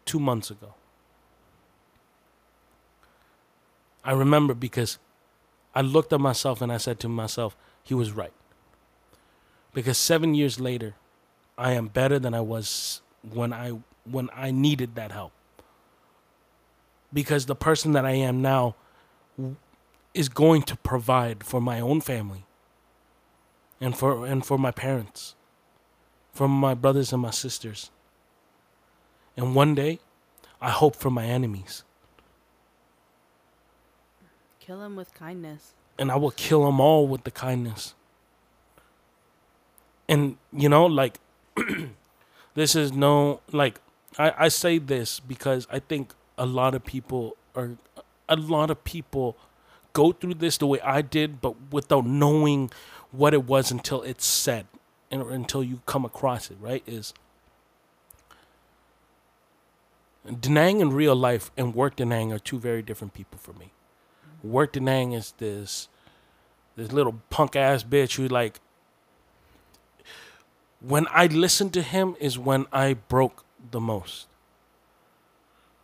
[0.04, 0.74] two months ago.
[4.04, 4.98] I remember because
[5.74, 8.32] I looked at myself and I said to myself, he was right.
[9.72, 10.94] Because seven years later,
[11.56, 13.72] I am better than I was when I
[14.10, 15.32] when I needed that help.
[17.12, 18.74] Because the person that I am now
[20.12, 22.44] is going to provide for my own family
[23.80, 25.34] and for and for my parents,
[26.32, 27.90] for my brothers and my sisters.
[29.36, 29.98] And one day,
[30.60, 31.82] I hope for my enemies,
[34.60, 37.94] kill him with kindness and I will kill them all with the kindness.
[40.08, 41.18] And you know, like
[42.54, 43.80] this is no like
[44.18, 47.76] I, I say this because I think a lot of people are
[48.28, 49.36] a lot of people
[49.92, 52.70] go through this the way I did, but without knowing
[53.12, 54.66] what it was until it's said
[55.10, 56.82] and until you come across it, right?
[56.86, 57.14] Is
[60.26, 63.72] Denang in real life and work Denang are two very different people for me.
[64.42, 65.88] Work Denang is this
[66.76, 68.58] this little punk ass bitch who like
[70.86, 74.26] when I listened to him is when I broke the most.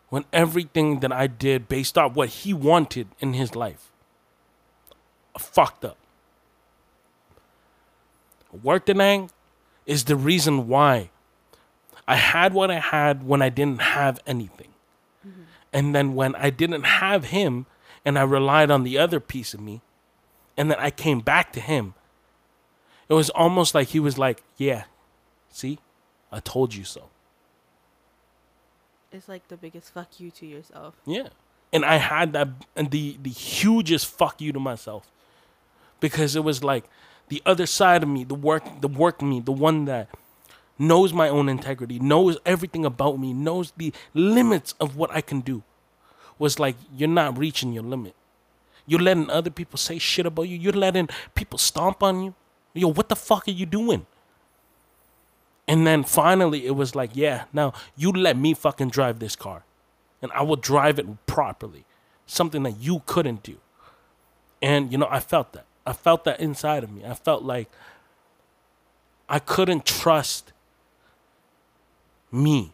[0.08, 3.92] When everything that I did based off what he wanted in his life
[5.34, 5.96] uh, fucked up.
[8.62, 9.30] Work Denang
[9.86, 11.10] is the reason why
[12.06, 14.74] I had what I had when I didn't have anything.
[15.26, 15.42] Mm-hmm.
[15.72, 17.66] And then when I didn't have him
[18.04, 19.80] and I relied on the other piece of me,
[20.56, 21.94] and then I came back to him,
[23.08, 24.84] it was almost like he was like, Yeah,
[25.50, 25.78] see,
[26.32, 27.10] I told you so.
[29.12, 31.28] it's like the biggest fuck you to yourself Yeah.
[31.72, 35.10] And I had that and the the hugest fuck you to myself.
[36.00, 36.84] Because it was like
[37.28, 40.08] the other side of me, the work the work me, the one that
[40.78, 45.40] knows my own integrity, knows everything about me, knows the limits of what I can
[45.40, 45.62] do.
[46.38, 48.14] Was like you're not reaching your limit.
[48.86, 50.56] You're letting other people say shit about you.
[50.56, 52.34] You're letting people stomp on you.
[52.74, 54.06] Yo, what the fuck are you doing?
[55.70, 59.62] And then finally it was like, yeah, now you let me fucking drive this car
[60.20, 61.84] and I will drive it properly.
[62.26, 63.58] Something that you couldn't do.
[64.60, 65.66] And you know, I felt that.
[65.86, 67.04] I felt that inside of me.
[67.04, 67.70] I felt like
[69.28, 70.52] I couldn't trust
[72.32, 72.72] me.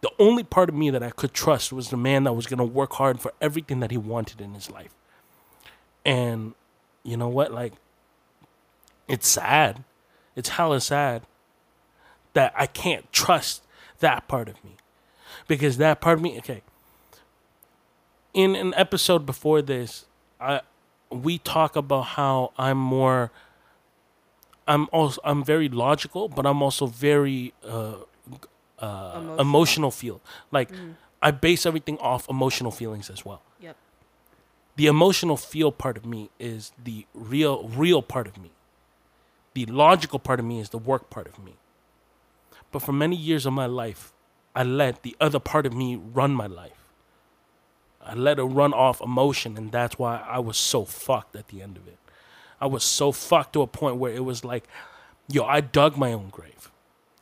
[0.00, 2.60] The only part of me that I could trust was the man that was going
[2.60, 4.94] to work hard for everything that he wanted in his life.
[6.02, 6.54] And
[7.02, 7.52] you know what?
[7.52, 7.74] Like,
[9.06, 9.84] it's sad.
[10.34, 11.26] It's hella sad
[12.38, 13.64] that I can't trust
[13.98, 14.76] that part of me.
[15.48, 16.62] Because that part of me okay.
[18.32, 20.04] In an episode before this
[20.40, 20.60] i
[21.10, 23.32] we talk about how i'm more
[24.68, 27.94] i'm also i'm very logical but i'm also very uh,
[28.78, 29.40] uh Emotional.
[29.40, 30.20] emotional feel
[30.52, 30.68] like
[31.20, 33.42] i base everything off emotional feelings as well.
[33.60, 33.76] Yep.
[34.76, 38.50] The emotional feel part of me is the real real part of me.
[39.54, 41.54] The logical part of me is the work part of me
[42.70, 44.12] But for many years of my life,
[44.54, 46.72] I let the other part of me run my life.
[48.00, 51.62] I let it run off emotion, and that's why I was so fucked at the
[51.62, 51.98] end of it.
[52.60, 54.66] I was so fucked to a point where it was like,
[55.28, 56.70] yo, I dug my own grave.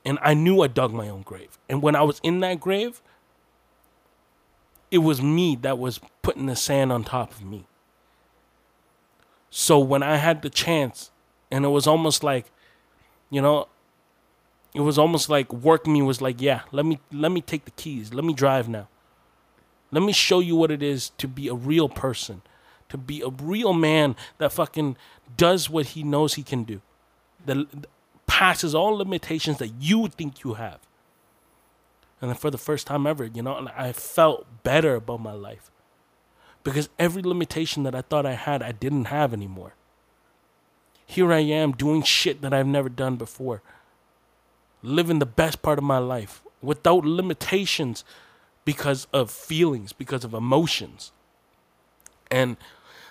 [0.04, 1.58] And I knew I dug my own grave.
[1.68, 3.02] And when I was in that grave,
[4.90, 7.66] it was me that was putting the sand on top of me.
[9.50, 11.10] So when I had the chance,
[11.50, 12.52] and it was almost like,
[13.30, 13.68] you know,
[14.76, 17.70] it was almost like work me was like, yeah, let me let me take the
[17.72, 18.12] keys.
[18.12, 18.88] Let me drive now.
[19.90, 22.42] Let me show you what it is to be a real person,
[22.90, 24.98] to be a real man that fucking
[25.36, 26.82] does what he knows he can do,
[27.46, 27.66] that
[28.26, 30.80] passes all limitations that you think you have.
[32.20, 35.70] And then for the first time ever, you know, I felt better about my life
[36.64, 39.74] because every limitation that I thought I had, I didn't have anymore.
[41.06, 43.62] Here I am doing shit that I've never done before,
[44.82, 48.04] living the best part of my life without limitations
[48.64, 51.12] because of feelings, because of emotions.
[52.30, 52.56] And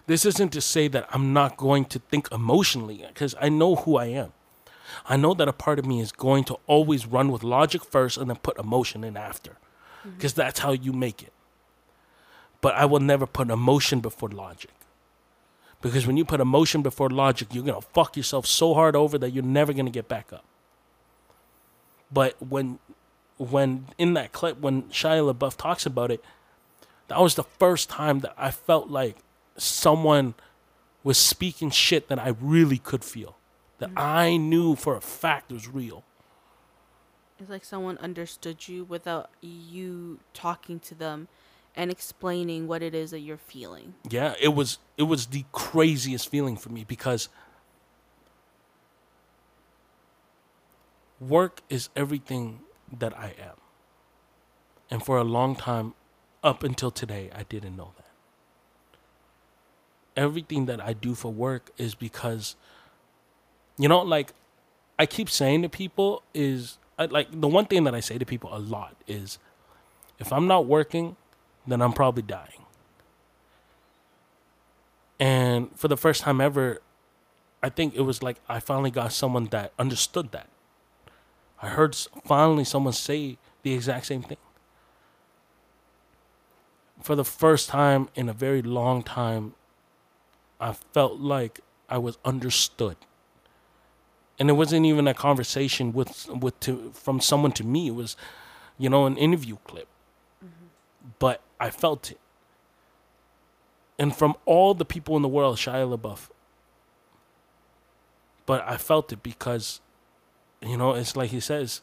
[0.08, 3.98] this isn't to say that I'm not going to think emotionally, because I know who
[3.98, 4.34] I am.
[5.08, 8.18] I know that a part of me is going to always run with logic first
[8.18, 9.58] and then put emotion in after,
[10.04, 10.42] because mm-hmm.
[10.42, 11.34] that's how you make it.
[12.62, 14.72] But I will never put emotion before logic.
[15.82, 19.18] Because when you put emotion before logic, you're going to fuck yourself so hard over
[19.18, 20.44] that you're never going to get back up.
[22.12, 22.80] But when
[23.38, 26.24] when in that clip when Shia LaBeouf talks about it,
[27.08, 29.18] that was the first time that I felt like
[29.58, 30.36] someone
[31.04, 33.38] was speaking shit that I really could feel.
[33.80, 34.00] That mm-hmm.
[34.00, 36.04] I knew for a fact was real.
[37.40, 41.28] It's like someone understood you without you talking to them
[41.76, 43.96] and explaining what it is that you're feeling.
[44.10, 47.28] Yeah, it was it was the craziest feeling for me because
[51.20, 52.62] work is everything
[52.98, 53.56] that I am.
[54.90, 55.94] And for a long time,
[56.44, 58.06] up until today, I didn't know that.
[60.16, 62.56] Everything that I do for work is because,
[63.78, 64.34] you know, like
[64.98, 68.26] I keep saying to people is I, like the one thing that I say to
[68.26, 69.40] people a lot is
[70.20, 71.18] if I'm not working,
[71.68, 72.66] then I'm probably dying.
[75.20, 76.82] And for the first time ever,
[77.64, 80.48] I think it was like I finally got someone that understood that.
[81.62, 84.38] I heard finally someone say the exact same thing.
[87.02, 89.54] For the first time in a very long time,
[90.60, 92.98] I felt like I was understood.
[94.38, 97.88] And it wasn't even a conversation with with to, from someone to me.
[97.88, 98.18] It was,
[98.78, 99.88] you know, an interview clip.
[100.44, 100.66] Mm-hmm.
[101.20, 102.20] But I felt it.
[103.98, 106.30] And from all the people in the world, Shia LaBeouf.
[108.46, 109.80] But I felt it because
[110.70, 111.82] you know, it's like he says,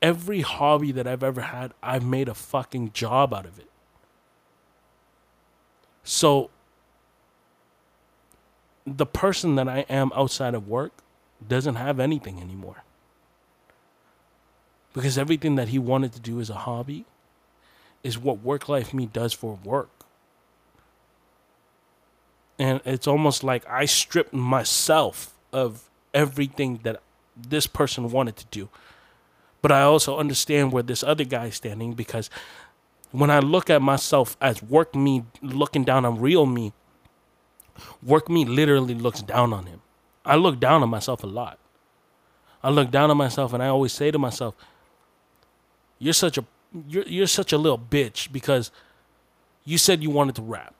[0.00, 3.70] every hobby that I've ever had, I've made a fucking job out of it.
[6.04, 6.50] So
[8.86, 10.92] the person that I am outside of work
[11.46, 12.84] doesn't have anything anymore.
[14.92, 17.04] Because everything that he wanted to do as a hobby
[18.02, 19.90] is what work life me does for work.
[22.58, 25.85] And it's almost like I stripped myself of
[26.16, 27.00] everything that
[27.36, 28.68] this person wanted to do.
[29.62, 32.30] But I also understand where this other guy is standing because
[33.12, 36.72] when I look at myself as work me looking down on real me,
[38.02, 39.82] work me literally looks down on him.
[40.24, 41.58] I look down on myself a lot.
[42.62, 44.54] I look down on myself and I always say to myself,
[45.98, 46.44] You're such a
[46.88, 48.70] you're you're such a little bitch because
[49.64, 50.74] you said you wanted to rap.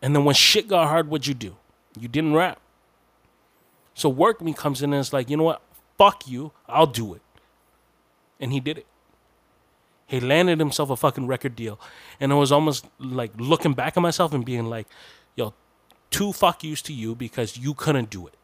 [0.00, 1.56] And then when shit got hard, what'd you do?
[1.98, 2.60] You didn't rap.
[3.96, 5.62] So work me comes in and it's like, you know what?
[5.96, 6.52] Fuck you.
[6.68, 7.22] I'll do it.
[8.38, 8.86] And he did it.
[10.06, 11.80] He landed himself a fucking record deal.
[12.20, 14.86] And it was almost like looking back at myself and being like,
[15.34, 15.54] yo,
[16.10, 18.34] two fuck yous to you because you couldn't do it.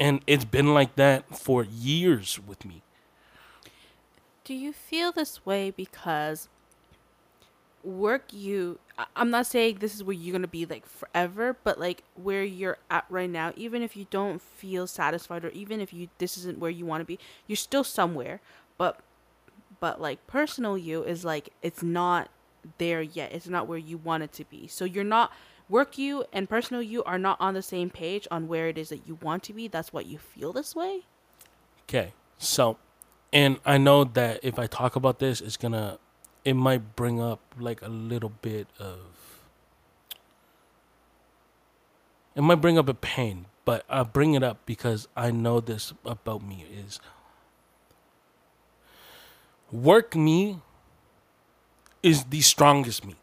[0.00, 2.82] And it's been like that for years with me.
[4.44, 6.48] Do you feel this way because
[7.84, 8.78] work you
[9.16, 12.78] i'm not saying this is where you're gonna be like forever but like where you're
[12.90, 16.58] at right now even if you don't feel satisfied or even if you this isn't
[16.58, 18.40] where you want to be you're still somewhere.
[18.78, 19.00] But
[19.80, 22.30] but like personal you is like it's not
[22.78, 23.32] there yet.
[23.32, 24.66] It's not where you want it to be.
[24.66, 25.32] So you're not
[25.68, 28.90] work you and personal you are not on the same page on where it is
[28.90, 29.68] that you want to be.
[29.68, 31.02] That's what you feel this way.
[31.88, 32.12] Okay.
[32.38, 32.78] So
[33.34, 35.98] and i know that if i talk about this it's gonna
[36.44, 38.98] it might bring up like a little bit of
[42.34, 45.92] it might bring up a pain but I bring it up because I know this
[46.04, 47.00] about me is
[49.70, 50.60] work me
[52.02, 53.14] is the strongest me.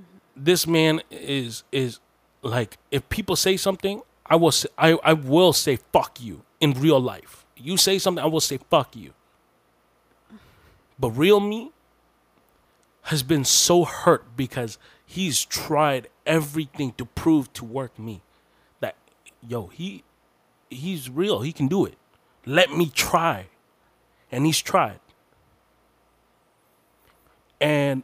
[0.00, 0.44] Mm-hmm.
[0.44, 2.00] This man is is
[2.42, 6.72] like if people say something, I will say, I I will say fuck you in
[6.74, 7.46] real life.
[7.56, 9.12] You say something, I will say fuck you.
[10.98, 11.72] But real me
[13.08, 18.20] has been so hurt because he's tried everything to prove to work me
[18.80, 18.96] that
[19.46, 20.04] yo, he
[20.68, 21.40] he's real.
[21.40, 21.96] He can do it.
[22.44, 23.46] Let me try.
[24.30, 25.00] And he's tried.
[27.58, 28.02] And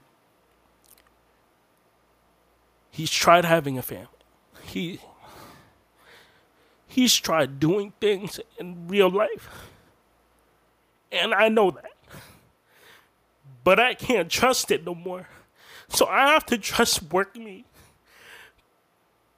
[2.91, 4.09] he's tried having a family.
[4.63, 5.01] He
[6.87, 9.51] he's tried doing things in real life.
[11.13, 11.94] And I know that.
[13.65, 15.29] But I can't trust it no more.
[15.89, 17.65] So I have to trust work me.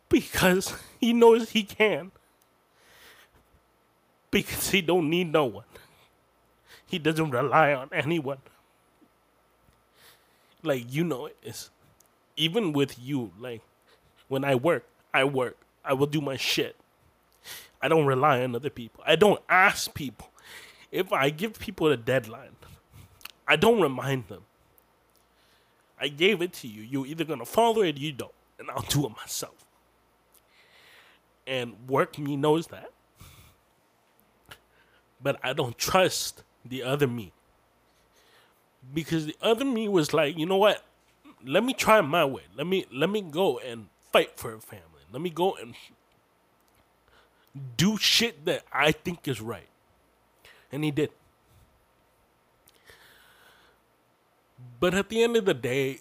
[0.08, 2.12] Because he knows he can.
[4.30, 5.64] Because he don't need no one.
[6.86, 8.38] He doesn't rely on anyone.
[10.62, 11.70] Like you know it is
[12.36, 13.62] even with you, like
[14.28, 15.56] when I work, I work.
[15.84, 16.76] I will do my shit.
[17.80, 19.02] I don't rely on other people.
[19.06, 20.28] I don't ask people.
[20.90, 22.56] If I give people a deadline,
[23.46, 24.42] I don't remind them.
[26.00, 26.82] I gave it to you.
[26.82, 28.32] You're either gonna follow it or you don't.
[28.58, 29.54] And I'll do it myself.
[31.46, 32.90] And work me knows that.
[35.22, 37.32] But I don't trust the other me.
[38.92, 40.84] Because the other me was like, you know what?
[41.44, 42.42] Let me try my way.
[42.56, 44.84] Let me let me go and fight for a family.
[45.12, 45.74] Let me go and
[47.76, 49.68] do shit that I think is right.
[50.72, 51.10] And he did.
[54.80, 56.00] But at the end of the day,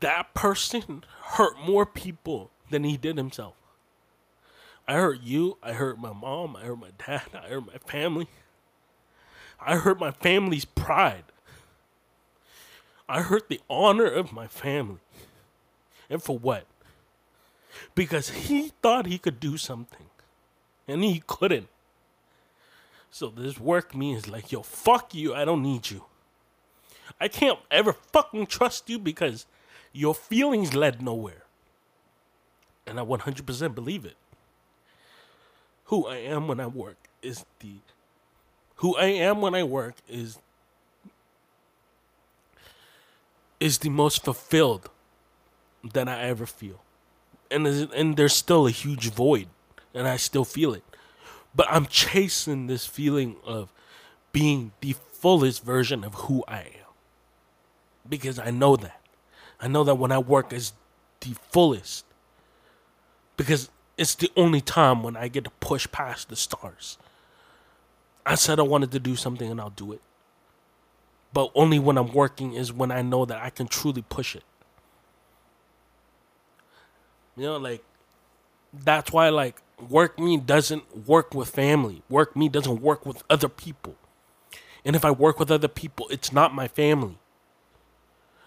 [0.00, 3.54] that person hurt more people than he did himself.
[4.86, 8.26] I hurt you, I hurt my mom, I hurt my dad, I hurt my family.
[9.64, 11.24] I hurt my family's pride.
[13.08, 15.00] I hurt the honor of my family.
[16.08, 16.66] And for what?
[17.94, 20.06] Because he thought he could do something.
[20.88, 21.68] And he couldn't.
[23.10, 26.04] So this work means like, yo, fuck you, I don't need you.
[27.20, 29.46] I can't ever fucking trust you because
[29.92, 31.42] your feelings led nowhere.
[32.86, 34.16] And I 100% believe it.
[35.84, 37.74] Who I am when I work is the.
[38.76, 40.38] Who I am when I work is.
[43.58, 44.88] Is the most fulfilled
[45.92, 46.80] that I ever feel.
[47.50, 49.48] And, and there's still a huge void.
[49.92, 50.84] And I still feel it.
[51.54, 53.72] But I'm chasing this feeling of
[54.32, 56.79] being the fullest version of who I am
[58.08, 59.00] because I know that.
[59.60, 60.72] I know that when I work is
[61.20, 62.04] the fullest
[63.36, 66.96] because it's the only time when I get to push past the stars.
[68.24, 70.00] I said I wanted to do something and I'll do it.
[71.32, 74.42] But only when I'm working is when I know that I can truly push it.
[77.36, 77.84] You know, like
[78.72, 82.02] that's why like work me doesn't work with family.
[82.08, 83.96] Work me doesn't work with other people.
[84.84, 87.18] And if I work with other people, it's not my family.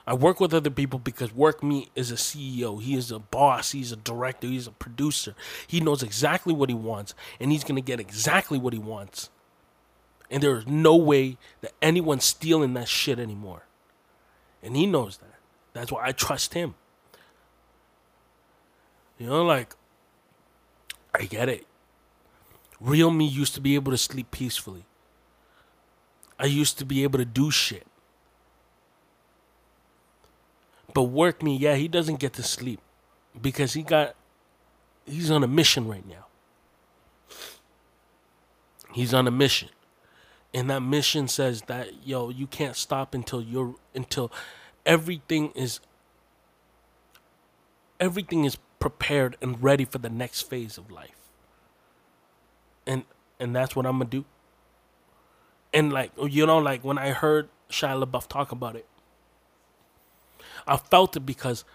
[0.05, 2.81] I work with other people because Work Me is a CEO.
[2.81, 3.71] He is a boss.
[3.71, 4.47] He's a director.
[4.47, 5.33] He's a producer.
[5.65, 9.29] He knows exactly what he wants, and he's going to get exactly what he wants.
[10.29, 13.63] And there is no way that anyone's stealing that shit anymore.
[14.61, 15.35] And he knows that.
[15.73, 16.75] That's why I trust him.
[19.17, 19.75] You know, like,
[21.13, 21.65] I get it.
[22.79, 24.85] Real me used to be able to sleep peacefully.
[26.37, 27.87] I used to be able to do shit.
[30.93, 32.79] But work me, yeah, he doesn't get to sleep
[33.39, 34.15] because he got
[35.05, 36.27] he's on a mission right now.
[38.93, 39.69] He's on a mission.
[40.53, 44.31] And that mission says that yo, you can't stop until you're until
[44.85, 45.79] everything is
[47.99, 51.15] everything is prepared and ready for the next phase of life.
[52.85, 53.03] And
[53.39, 54.25] and that's what I'm gonna do.
[55.73, 58.85] And like you know, like when I heard Shia LaBeouf talk about it,
[60.67, 61.65] I felt it because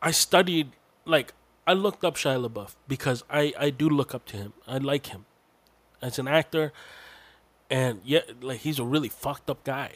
[0.00, 0.72] I studied
[1.04, 1.34] like
[1.66, 4.52] I looked up Shia LaBeouf because I I do look up to him.
[4.66, 5.26] I like him
[6.00, 6.72] as an actor,
[7.70, 9.92] and yet like he's a really fucked up guy.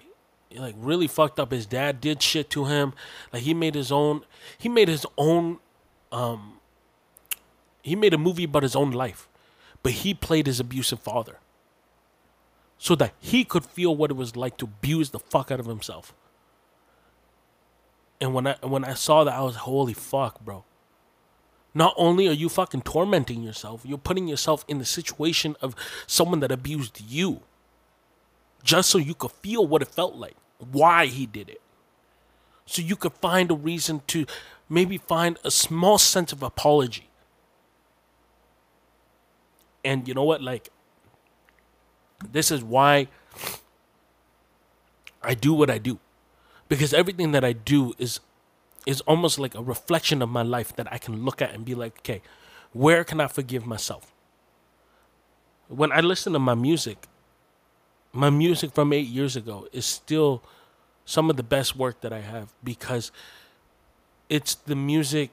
[0.56, 1.50] Like really fucked up.
[1.50, 2.94] His dad did shit to him.
[3.32, 4.24] Like he made his own.
[4.58, 5.58] He made his own.
[6.12, 6.54] Um.
[7.82, 9.28] He made a movie about his own life,
[9.84, 11.38] but he played his abusive father,
[12.78, 15.66] so that he could feel what it was like to abuse the fuck out of
[15.66, 16.12] himself.
[18.20, 20.64] And when I when I saw that, I was holy fuck, bro.
[21.74, 26.40] not only are you fucking tormenting yourself, you're putting yourself in the situation of someone
[26.40, 27.42] that abused you
[28.64, 30.36] just so you could feel what it felt like,
[30.72, 31.60] why he did it.
[32.64, 34.24] So you could find a reason to
[34.70, 37.10] maybe find a small sense of apology.
[39.84, 40.42] And you know what?
[40.42, 40.70] Like,
[42.32, 43.08] this is why
[45.22, 45.98] I do what I do.
[46.68, 48.20] Because everything that I do is
[48.86, 51.74] is almost like a reflection of my life that I can look at and be
[51.74, 52.22] like, okay,
[52.72, 54.14] where can I forgive myself?
[55.68, 57.08] When I listen to my music,
[58.12, 60.40] my music from eight years ago is still
[61.04, 63.10] some of the best work that I have because
[64.28, 65.30] it's the music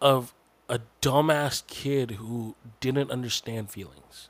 [0.00, 0.34] of
[0.68, 4.28] a dumbass kid who didn't understand feelings,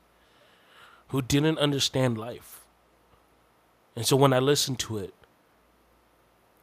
[1.09, 2.65] who didn't understand life.
[3.97, 5.15] And so when I listen to it,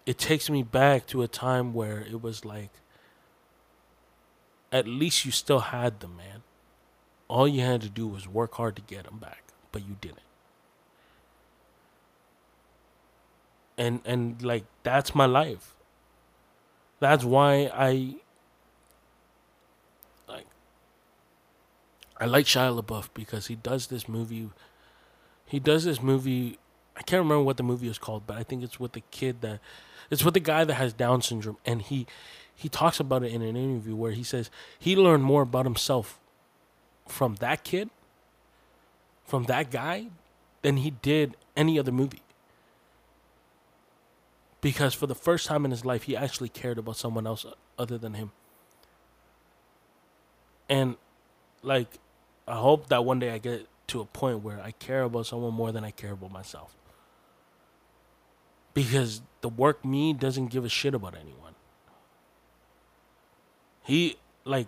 [0.05, 2.69] it takes me back to a time where it was like,
[4.71, 6.43] at least you still had them, man.
[7.27, 10.19] All you had to do was work hard to get them back, but you didn't.
[13.77, 15.75] And and like that's my life.
[16.99, 18.15] That's why I
[20.27, 20.45] like
[22.17, 24.49] I like Shia LaBeouf because he does this movie.
[25.45, 26.57] He does this movie.
[26.95, 29.41] I can't remember what the movie is called, but I think it's with the kid
[29.41, 29.59] that
[30.09, 32.07] it's with the guy that has Down syndrome, and he
[32.55, 34.49] he talks about it in an interview where he says
[34.79, 36.19] he learned more about himself
[37.07, 37.89] from that kid,
[39.25, 40.07] from that guy,
[40.61, 42.21] than he did any other movie.
[44.61, 47.45] Because for the first time in his life, he actually cared about someone else
[47.77, 48.31] other than him.
[50.67, 50.95] And,
[51.61, 51.99] like,
[52.47, 55.53] I hope that one day I get to a point where I care about someone
[55.53, 56.75] more than I care about myself
[58.75, 61.55] because the work me doesn't give a shit about anyone.
[63.83, 64.67] He like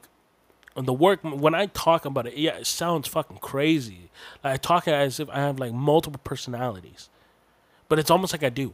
[0.76, 4.10] the work when I talk about it, yeah, it sounds fucking crazy.
[4.44, 7.10] Like, I talk as if I have like multiple personalities,
[7.90, 8.74] but it's almost like I do.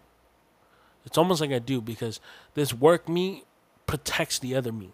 [1.05, 2.21] It's almost like I do because
[2.53, 3.43] this work me
[3.87, 4.93] protects the other me.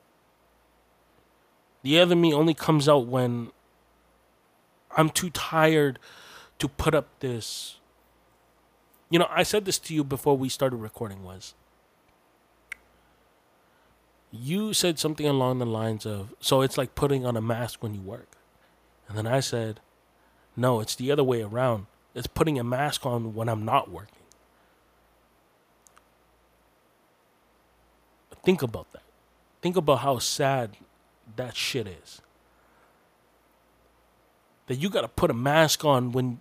[1.83, 3.51] The other me only comes out when
[4.95, 5.99] I'm too tired
[6.59, 7.78] to put up this
[9.09, 11.55] you know, I said this to you before we started recording was
[14.31, 17.95] you said something along the lines of so it's like putting on a mask when
[17.95, 18.27] you work.
[19.07, 19.79] And then I said,
[20.55, 21.87] no, it's the other way around.
[22.13, 24.13] It's putting a mask on when I'm not working.
[28.43, 29.03] Think about that.
[29.61, 30.77] Think about how sad
[31.35, 32.21] that shit is.
[34.67, 36.39] That you got to put a mask on when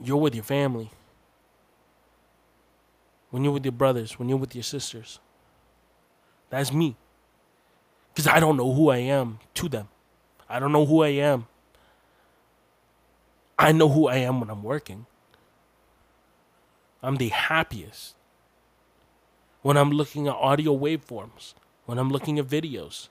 [0.00, 0.90] you're with your family
[3.30, 5.18] when you're with your brothers, when you're with your sisters.
[6.50, 6.96] That's me.
[8.14, 9.88] Because I don't know who I am to them.
[10.48, 11.46] I don't know who I am.
[13.58, 15.06] I know who I am when I'm working.
[17.02, 18.14] I'm the happiest
[19.62, 21.54] when I'm looking at audio waveforms,
[21.86, 23.08] when I'm looking at videos,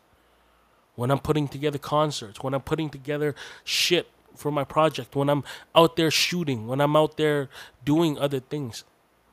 [0.95, 5.43] when I'm putting together concerts, when I'm putting together shit for my project, when I'm
[5.75, 7.49] out there shooting, when I'm out there
[7.83, 8.85] doing other things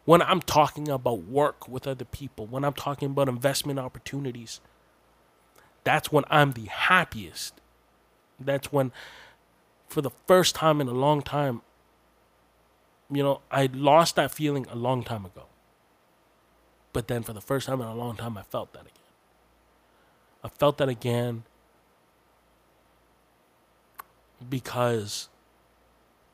[0.04, 4.60] when I'm talking about work with other people, when I'm talking about investment opportunities,
[5.84, 7.60] that's when I'm the happiest.
[8.40, 8.92] That's when,
[9.86, 11.62] for the first time in a long time,
[13.10, 15.44] you know, I lost that feeling a long time ago.
[16.92, 18.92] But then for the first time in a long time, I felt that again.
[20.42, 21.44] I felt that again
[24.48, 25.28] because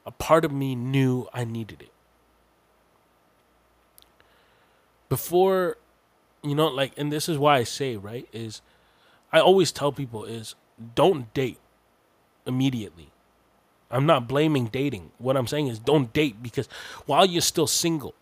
[0.07, 1.93] a part of me knew I needed it
[5.09, 5.77] before
[6.43, 8.63] you know like and this is why i say right is
[9.33, 10.55] i always tell people is
[10.95, 11.59] don't date
[12.47, 13.11] immediately.
[13.91, 15.11] I'm not blaming dating.
[15.19, 16.69] What i'm saying is don't date because
[17.07, 18.15] while you're still single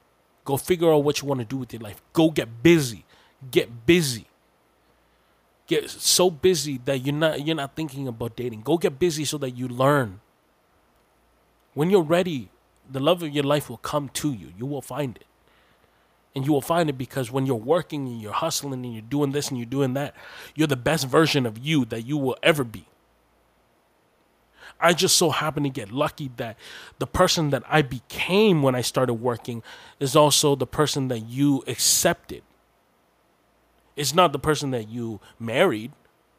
[0.44, 2.00] go figure out what you want to do with your life.
[2.12, 3.04] Go get busy.
[3.50, 4.26] Get busy.
[5.66, 8.62] Get so busy that you're not you're not thinking about dating.
[8.62, 10.20] Go get busy so that you learn.
[11.74, 12.48] When you're ready
[12.88, 14.52] the love of your life will come to you.
[14.56, 15.26] You will find it
[16.36, 19.32] and you will find it because when you're working and you're hustling and you're doing
[19.32, 20.14] this and you're doing that,
[20.54, 22.84] you're the best version of you that you will ever be.
[24.78, 26.58] I just so happen to get lucky that
[26.98, 29.62] the person that I became when I started working
[29.98, 32.42] is also the person that you accepted.
[33.96, 35.92] It's not the person that you married,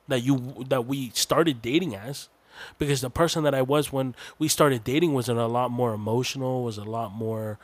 [0.07, 2.29] that you that we started dating as
[2.77, 6.63] because the person that I was when we started dating was a lot more emotional,
[6.63, 7.57] was a lot more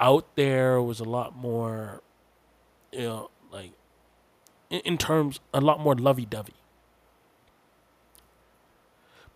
[0.00, 2.02] out there was a lot more,
[2.92, 3.72] you know, like
[4.70, 6.54] in, in terms a lot more lovey dovey.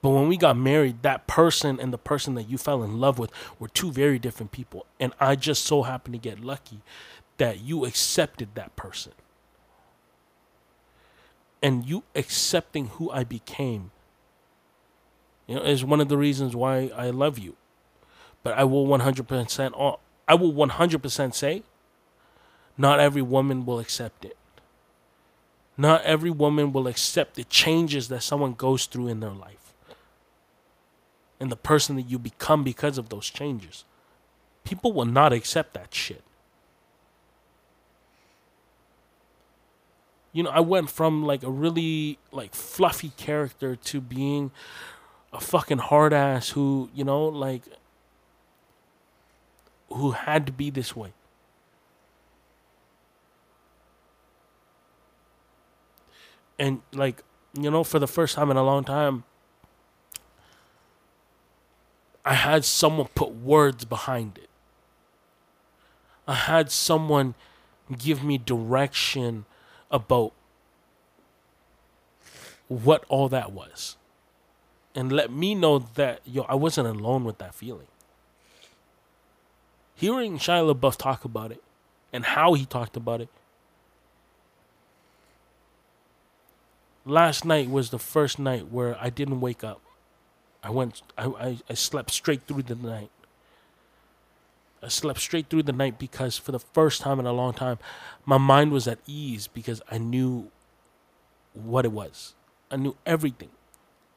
[0.00, 3.18] But when we got married, that person and the person that you fell in love
[3.18, 4.86] with were two very different people.
[5.00, 6.82] And I just so happened to get lucky
[7.38, 9.12] that you accepted that person.
[11.61, 13.90] And you accepting who I became,
[15.48, 17.56] you know, is one of the reasons why I love you.
[18.44, 21.62] But I will 100% all, I will 100% say
[22.76, 24.37] not every woman will accept it.
[25.76, 29.74] Not every woman will accept the changes that someone goes through in their life
[31.41, 33.85] and the person that you become because of those changes.
[34.64, 36.22] People will not accept that shit.
[40.33, 44.51] You know, I went from like a really like fluffy character to being
[45.33, 47.62] a fucking hard ass who, you know, like
[49.89, 51.12] who had to be this way.
[56.59, 57.22] And like,
[57.55, 59.24] you know, for the first time in a long time,
[62.24, 64.51] I had someone put words behind it.
[66.26, 67.34] I had someone
[67.97, 69.47] give me direction
[69.91, 70.32] about
[72.66, 73.97] what all that was.
[74.95, 77.86] And let me know that yo, I wasn't alone with that feeling.
[79.99, 81.61] Hearing Shia LaBeouf talk about it
[82.12, 83.28] and how he talked about it.
[87.05, 89.80] Last night was the first night where I didn't wake up.
[90.62, 93.11] I went I, I, I slept straight through the night.
[94.80, 97.80] I slept straight through the night because for the first time in a long time,
[98.24, 100.53] my mind was at ease because I knew
[101.55, 102.34] what it was.
[102.70, 103.51] I knew everything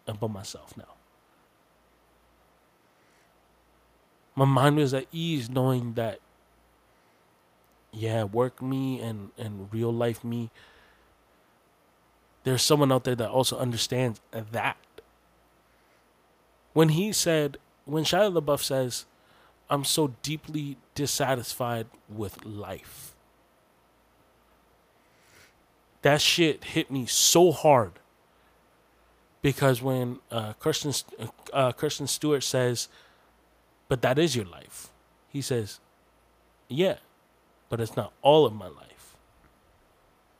[0.05, 0.93] about myself now.
[4.35, 6.19] My mind was at ease knowing that,
[7.91, 10.49] yeah, work me and, and real life me,
[12.43, 14.77] there's someone out there that also understands that.
[16.73, 19.05] When he said, when Shia LaBeouf says,
[19.69, 23.13] I'm so deeply dissatisfied with life.
[26.01, 27.93] That shit hit me so hard
[29.41, 30.93] because when uh, Kristen
[31.53, 32.89] uh, Kristen Stewart says,
[33.91, 34.87] "But that is your life,"
[35.27, 35.81] he says,
[36.69, 36.99] "Yeah,
[37.67, 39.17] but it's not all of my life."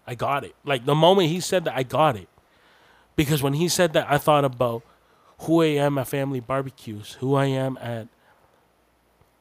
[0.08, 0.56] I got it.
[0.64, 2.30] Like the moment he said that, I got it
[3.18, 4.84] because when he said that, I thought about
[5.40, 8.08] who I am at family barbecues, who I am at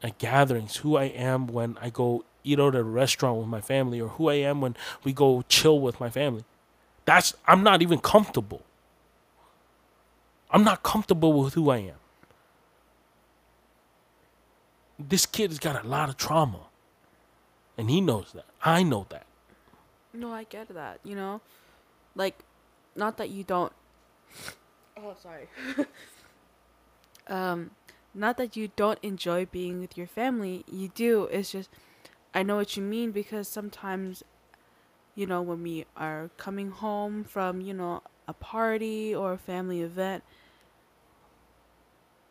[0.02, 3.60] at gatherings, who I am when I go eat out at a restaurant with my
[3.60, 6.44] family, or who I am when we go chill with my family.
[7.04, 8.62] That's I'm not even comfortable.
[10.50, 12.00] I'm not comfortable with who I am.
[15.08, 16.66] This kid has got a lot of trauma.
[17.78, 18.44] And he knows that.
[18.62, 19.26] I know that.
[20.12, 21.40] No, I get that, you know?
[22.14, 22.40] Like,
[22.94, 23.72] not that you don't.
[24.96, 25.48] Oh, sorry.
[27.28, 27.70] um,
[28.14, 30.64] not that you don't enjoy being with your family.
[30.70, 31.24] You do.
[31.24, 31.70] It's just,
[32.34, 34.22] I know what you mean because sometimes,
[35.14, 39.80] you know, when we are coming home from, you know, a party or a family
[39.80, 40.24] event,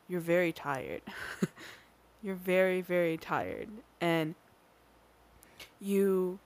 [0.07, 1.01] you're very tired.
[2.21, 3.69] you're very, very tired.
[4.01, 4.35] And
[5.79, 6.39] you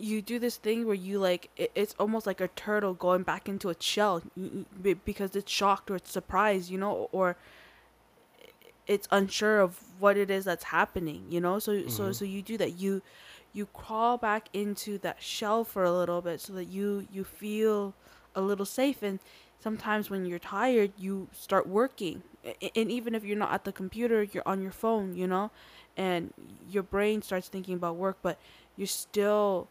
[0.00, 3.48] you do this thing where you like it, it's almost like a turtle going back
[3.48, 4.22] into its shell
[5.04, 7.36] because it's shocked or it's surprised you know or
[8.86, 11.88] it's unsure of what it is that's happening you know so mm-hmm.
[11.88, 13.02] so so you do that you
[13.52, 17.92] you crawl back into that shell for a little bit so that you you feel
[18.36, 19.18] a little safe and
[19.60, 22.22] sometimes when you're tired you start working.
[22.44, 25.50] And even if you're not at the computer you're on your phone you know
[25.96, 26.32] and
[26.70, 28.38] your brain starts thinking about work but
[28.76, 29.68] you're still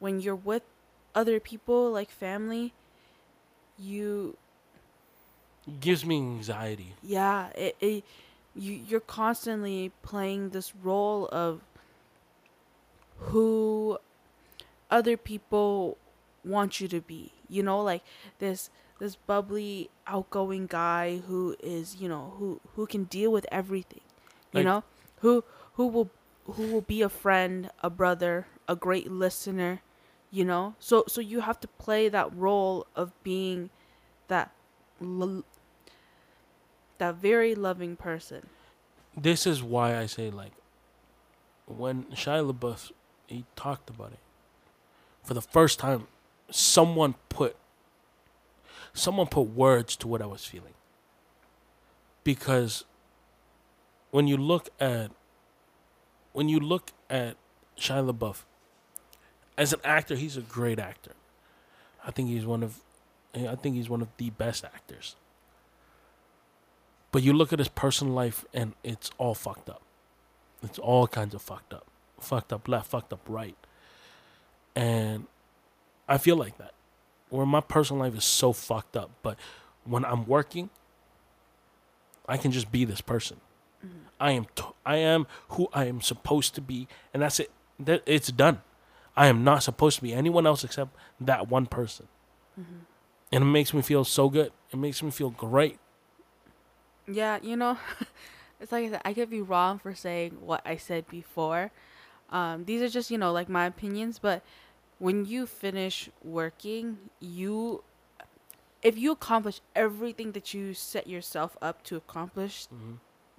[0.00, 0.62] when you're with
[1.14, 2.72] other people like family
[3.78, 4.36] you
[5.66, 6.92] it gives me anxiety.
[7.02, 8.04] Yeah it, it
[8.54, 11.60] you you're constantly playing this role of
[13.18, 13.98] who
[14.90, 15.96] other people
[16.44, 18.02] want you to be you know like
[18.38, 24.00] this this bubbly outgoing guy who is you know who who can deal with everything
[24.52, 24.84] you like, know?
[25.20, 25.44] Who
[25.74, 26.10] who will
[26.44, 29.80] who will be a friend a brother a great listener
[30.30, 30.74] you know?
[30.80, 33.70] So so you have to play that role of being
[34.28, 34.50] that
[35.00, 35.44] lo-
[36.98, 38.48] that very loving person.
[39.16, 40.52] This is why i say like
[41.66, 42.90] when Shia LaBeouf
[43.26, 44.18] he talked about it
[45.22, 46.06] for the first time
[46.50, 47.56] someone put
[48.92, 50.74] someone put words to what I was feeling
[52.22, 52.84] because
[54.10, 55.10] when you look at
[56.32, 57.36] when you look at
[57.78, 58.42] Shia LaBeouf
[59.56, 61.12] as an actor, he's a great actor.
[62.04, 62.80] I think he's one of
[63.34, 65.16] I think he's one of the best actors.
[67.12, 69.82] But you look at his personal life, and it's all fucked up.
[70.62, 71.86] It's all kinds of fucked up,
[72.18, 73.56] fucked up left, fucked up right,
[74.74, 75.26] and
[76.08, 76.72] I feel like that.
[77.30, 79.36] Where my personal life is so fucked up, but
[79.84, 80.70] when I'm working,
[82.28, 83.38] I can just be this person.
[84.20, 87.50] I am t- I am who I am supposed to be, and that's it.
[87.80, 88.62] That it's done.
[89.16, 92.06] I am not supposed to be anyone else except that one person,
[93.32, 94.52] and it makes me feel so good.
[94.72, 95.78] It makes me feel great.
[97.06, 97.78] Yeah, you know,
[98.60, 101.70] it's like I said, I could be wrong for saying what I said before.
[102.30, 104.42] Um, these are just, you know, like my opinions, but
[104.98, 107.82] when you finish working, you
[108.82, 112.66] if you accomplish everything that you set yourself up to accomplish,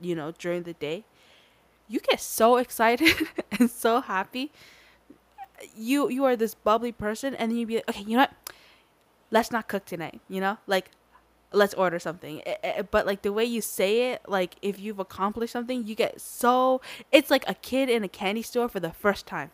[0.02, 1.04] you know, during the day,
[1.88, 3.14] you get so excited
[3.60, 4.52] and so happy.
[5.76, 8.34] You you are this bubbly person and then you be like, okay, you know what?
[9.32, 10.58] Let's not cook tonight, you know?
[10.68, 10.92] Like
[11.52, 12.42] let's order something.
[12.46, 15.96] Eh, eh, But like the way you say it, like if you've accomplished something, you
[15.96, 16.82] get so
[17.12, 19.52] it's like a kid in a candy store for the first time.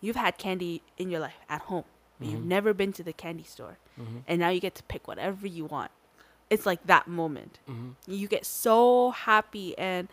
[0.00, 1.84] You've had candy in your life at home.
[2.18, 2.48] but You've mm-hmm.
[2.48, 3.78] never been to the candy store.
[4.00, 4.18] Mm-hmm.
[4.26, 5.90] And now you get to pick whatever you want.
[6.48, 7.60] It's like that moment.
[7.68, 7.90] Mm-hmm.
[8.06, 10.08] You get so happy and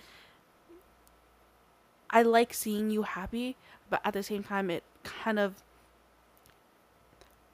[2.10, 3.56] I like seeing you happy,
[3.90, 5.64] but at the same time it kind of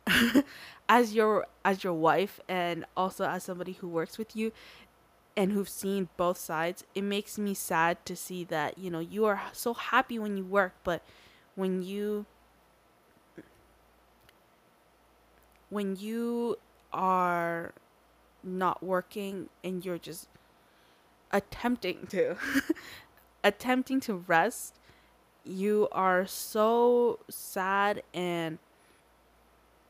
[0.90, 4.52] as your as your wife and also as somebody who works with you
[5.36, 9.26] and who've seen both sides, it makes me sad to see that, you know, you
[9.26, 11.02] are so happy when you work, but
[11.56, 12.26] when you
[15.70, 16.58] when you
[16.92, 17.74] are
[18.44, 20.28] not working and you're just
[21.32, 22.36] attempting to
[23.44, 24.76] attempting to rest,
[25.44, 28.60] you are so sad and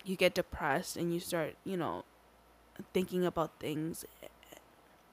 [0.05, 2.03] you get depressed and you start, you know,
[2.93, 4.05] thinking about things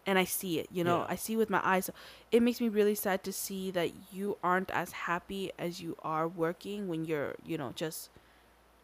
[0.07, 1.07] and I see it, you know, Yeah.
[1.11, 1.90] I see with my eyes.
[2.32, 6.26] It makes me really sad to see that you aren't as happy as you are
[6.26, 8.11] working when you're, you know, just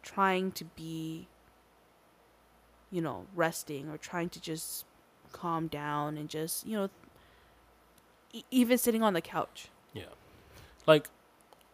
[0.03, 1.27] trying to be,
[2.91, 4.85] you know, resting or trying to just
[5.33, 6.91] calm down and just, you know,
[8.33, 9.69] e- even sitting on the couch.
[9.93, 10.05] Yeah.
[10.87, 11.09] Like,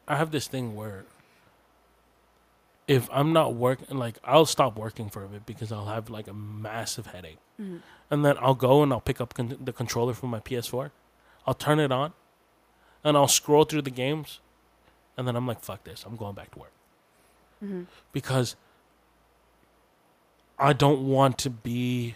[0.09, 1.05] I have this thing where
[2.89, 6.29] if I'm not working, like, I'll stop working for a bit because I'll have like
[6.29, 7.39] a massive headache.
[7.61, 7.79] Mm-hmm.
[8.11, 10.91] And then I'll go and I'll pick up con- the controller from my PS4.
[11.47, 12.13] I'll turn it on
[13.05, 14.41] and I'll scroll through the games.
[15.17, 16.05] And then I'm like, fuck this.
[16.07, 16.73] I'm going back to work.
[17.63, 17.83] Mm-hmm.
[18.13, 18.57] Because
[20.59, 22.15] I don't want to be.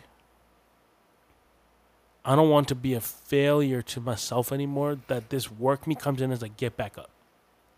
[2.25, 4.99] I don't want to be a failure to myself anymore.
[5.09, 7.11] That this work me comes in as a get back up,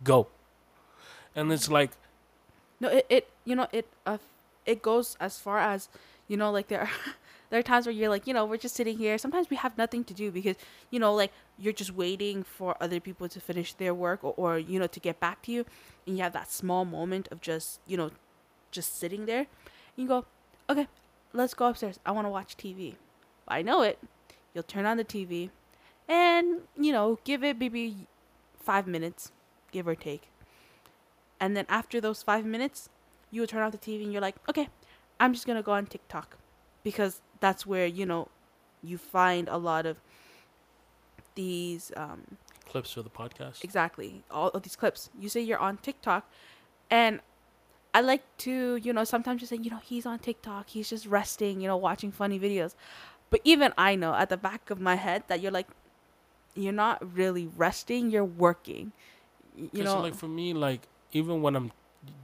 [0.03, 0.29] go,
[1.35, 1.93] and it's like
[2.81, 4.19] No, it, it you know it uh
[4.67, 5.89] it goes as far as
[6.29, 6.91] you know like there are
[7.51, 9.19] there are times where you're like you know we're just sitting here.
[9.19, 10.57] Sometimes we have nothing to do because
[10.91, 14.59] you know like you're just waiting for other people to finish their work or, or
[14.59, 15.65] you know to get back to you,
[16.07, 18.11] and you have that small moment of just you know
[18.71, 19.47] just sitting there.
[19.97, 20.25] You go,
[20.71, 20.87] okay,
[21.33, 21.99] let's go upstairs.
[22.07, 22.95] I want to watch TV.
[23.49, 23.99] I know it.
[24.55, 25.51] You'll turn on the TV,
[26.09, 28.07] and you know give it maybe
[28.61, 29.33] five minutes,
[29.73, 30.29] give or take.
[31.41, 32.89] And then after those five minutes,
[33.31, 34.69] you would turn off the TV and you're like, okay,
[35.21, 36.37] I'm just gonna go on TikTok
[36.83, 38.29] because that's where you know
[38.83, 40.01] you find a lot of
[41.35, 42.37] these um,
[42.69, 43.63] clips for the podcast.
[43.63, 45.11] exactly all of these clips.
[45.19, 46.31] You say you're on TikTok,
[46.91, 47.21] and
[47.95, 51.07] I like to you know sometimes just say you know he's on TikTok, he's just
[51.07, 52.75] resting, you know, watching funny videos.
[53.31, 55.69] But even I know at the back of my head that you're like,
[56.55, 58.93] you're not really resting, you're working.
[59.73, 60.83] You know, like for me, like
[61.13, 61.73] even when I'm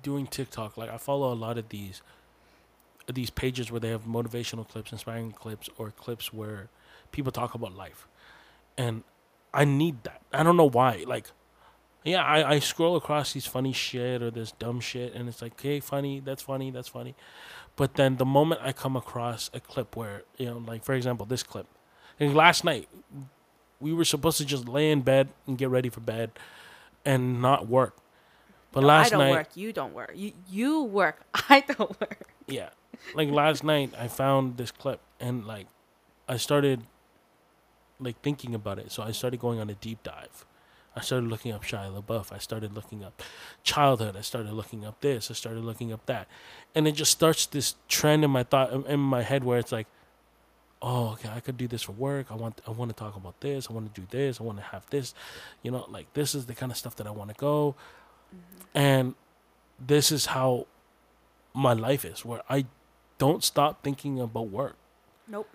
[0.02, 2.02] doing TikTok, like I follow a lot of these
[3.12, 6.68] these pages where they have motivational clips, inspiring clips, or clips where
[7.12, 8.08] people talk about life,
[8.78, 9.02] and
[9.52, 10.22] I need that.
[10.32, 11.04] I don't know why.
[11.06, 11.26] Like,
[12.02, 15.52] yeah, I, I scroll across these funny shit or this dumb shit, and it's like,
[15.52, 17.14] okay, funny, that's funny, that's funny.
[17.76, 21.26] But then the moment I come across a clip where, you know, like for example,
[21.26, 21.66] this clip,
[22.18, 22.88] and last night
[23.80, 26.30] we were supposed to just lay in bed and get ready for bed
[27.04, 27.96] and not work.
[28.74, 29.48] But No, last I don't night, work.
[29.56, 30.12] You don't work.
[30.14, 31.22] You you work.
[31.48, 32.28] I don't work.
[32.48, 32.70] yeah,
[33.14, 35.68] like last night I found this clip and like
[36.28, 36.82] I started
[38.00, 38.92] like thinking about it.
[38.92, 40.44] So I started going on a deep dive.
[40.96, 42.32] I started looking up Shia LaBeouf.
[42.32, 43.20] I started looking up
[43.64, 44.16] childhood.
[44.16, 45.30] I started looking up this.
[45.30, 46.28] I started looking up that,
[46.74, 49.88] and it just starts this trend in my thought in my head where it's like,
[50.82, 52.26] oh, okay, I could do this for work.
[52.30, 53.68] I want I want to talk about this.
[53.70, 54.40] I want to do this.
[54.40, 55.14] I want to have this.
[55.62, 57.74] You know, like this is the kind of stuff that I want to go,
[58.74, 59.14] and
[59.78, 60.66] this is how
[61.54, 62.66] my life is where I
[63.18, 64.76] don't stop thinking about work.
[65.28, 65.48] Nope.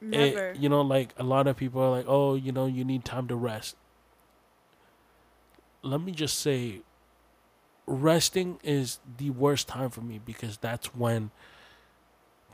[0.00, 0.52] It- Never.
[0.54, 3.28] you know, like a lot of people are like, oh, you know, you need time
[3.28, 3.76] to rest.
[5.82, 6.80] Let me just say,
[7.86, 11.30] resting is the worst time for me because that's when,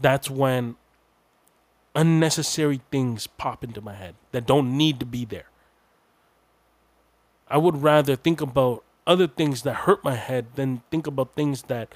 [0.01, 0.77] that's when
[1.95, 5.47] unnecessary things pop into my head that don't need to be there.
[7.49, 11.63] I would rather think about other things that hurt my head than think about things
[11.63, 11.93] that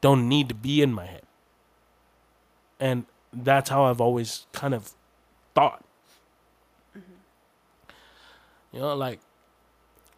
[0.00, 1.22] don't need to be in my head.
[2.80, 4.92] And that's how I've always kind of
[5.54, 5.84] thought.
[6.96, 7.92] Mm-hmm.
[8.72, 9.20] You know, like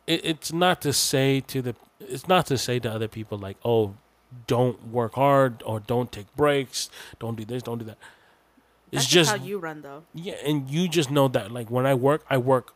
[0.07, 3.59] it, it's not to say to the it's not to say to other people like,
[3.65, 3.95] oh,
[4.47, 7.99] don't work hard or don't take breaks, don't do this, don't do that.
[8.91, 10.05] It's That's just how you run, though.
[10.15, 12.75] yeah, and you just know that like when I work, I work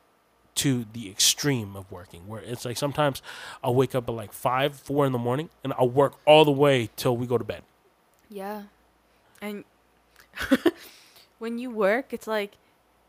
[0.57, 2.27] to the extreme of working.
[2.27, 3.23] Where it's like sometimes
[3.63, 6.53] I'll wake up at like five, four in the morning, and I'll work all the
[6.53, 7.63] way till we go to bed.
[8.29, 8.65] Yeah.
[9.41, 9.65] And
[11.39, 12.57] when you work, it's like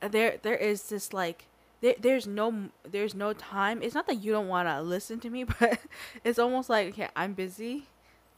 [0.02, 1.48] uh, there there is this like
[1.82, 3.82] there, there's no there's no time.
[3.82, 5.80] It's not that you don't want to listen to me, but
[6.24, 7.88] it's almost like okay, I'm busy.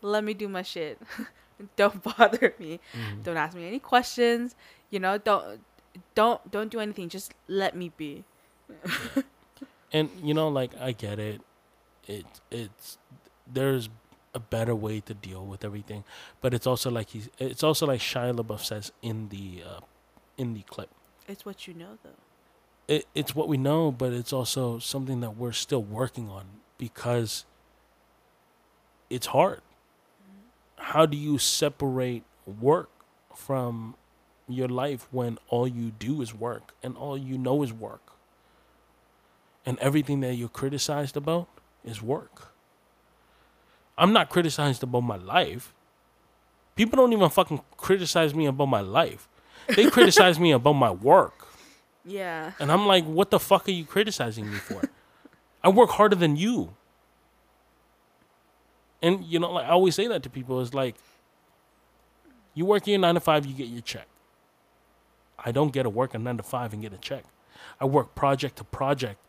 [0.02, 1.00] Let me do my shit.
[1.76, 2.80] don't bother me.
[2.94, 3.24] Mm-hmm.
[3.24, 4.56] Don't ask me any questions.
[4.90, 5.60] You know, don't
[6.16, 7.10] don't don't do anything.
[7.10, 8.24] Just let me be.
[9.92, 11.42] And you know, like I get it.
[12.08, 12.98] It it's
[13.52, 13.90] there's
[14.36, 16.04] a better way to deal with everything,
[16.42, 19.80] but it's also like he's it's also like Shia LaBeouf says in the uh,
[20.38, 20.90] in the clip.
[21.28, 22.12] It's what you know, though.
[22.88, 26.46] it, it's what we know, but it's also something that we're still working on
[26.78, 27.46] because
[29.10, 29.62] it's hard.
[30.78, 32.90] How do you separate work
[33.36, 33.96] from
[34.48, 38.14] your life when all you do is work and all you know is work?
[39.70, 41.48] And everything that you're criticized about
[41.86, 42.56] is work.
[44.00, 45.76] I'm not criticized about my life.
[46.76, 49.28] People don't even fucking criticize me about my life.
[49.76, 51.46] They criticize me about my work.
[52.04, 52.54] Yeah.
[52.60, 54.90] And I'm like, what the fuck are you criticizing me for?
[55.64, 56.76] I work harder than you.
[59.04, 60.96] And you know, like I always say that to people is like,
[62.56, 64.08] you work your nine to five, you get your check.
[65.38, 67.26] I don't get to work a nine to five and get a check.
[67.80, 69.20] I work project to project,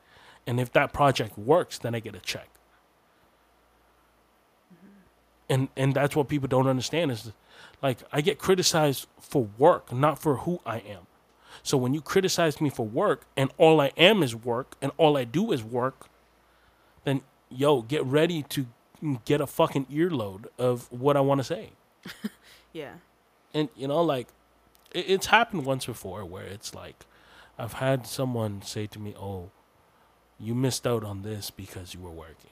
[0.47, 2.49] and if that project works, then I get a check.
[4.75, 4.89] Mm-hmm.
[5.49, 7.33] And and that's what people don't understand is
[7.83, 11.07] like I get criticized for work, not for who I am.
[11.63, 15.17] So when you criticize me for work and all I am is work and all
[15.17, 16.07] I do is work,
[17.05, 18.67] then yo, get ready to
[19.25, 21.71] get a fucking earload of what I want to say.
[22.73, 22.95] Yeah.
[23.53, 24.29] And you know, like
[24.93, 27.05] it, it's happened once before where it's like
[27.59, 29.51] I've had someone say to me, "Oh,
[30.41, 32.51] you missed out on this because you were working,"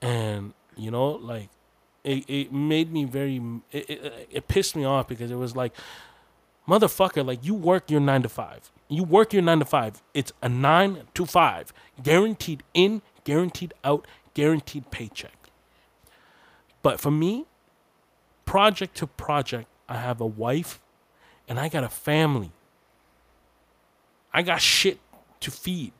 [0.00, 1.48] and you know, like
[2.06, 3.42] it, it made me very
[3.72, 5.72] it, it, it pissed me off because it was like
[6.68, 10.32] motherfucker like you work your 9 to 5 you work your 9 to 5 it's
[10.40, 11.72] a 9 to 5
[12.02, 15.32] guaranteed in guaranteed out guaranteed paycheck.
[16.82, 17.46] But for me
[18.44, 20.80] project to project i have a wife
[21.48, 22.52] and i got a family.
[24.32, 25.00] I got shit
[25.40, 25.92] to feed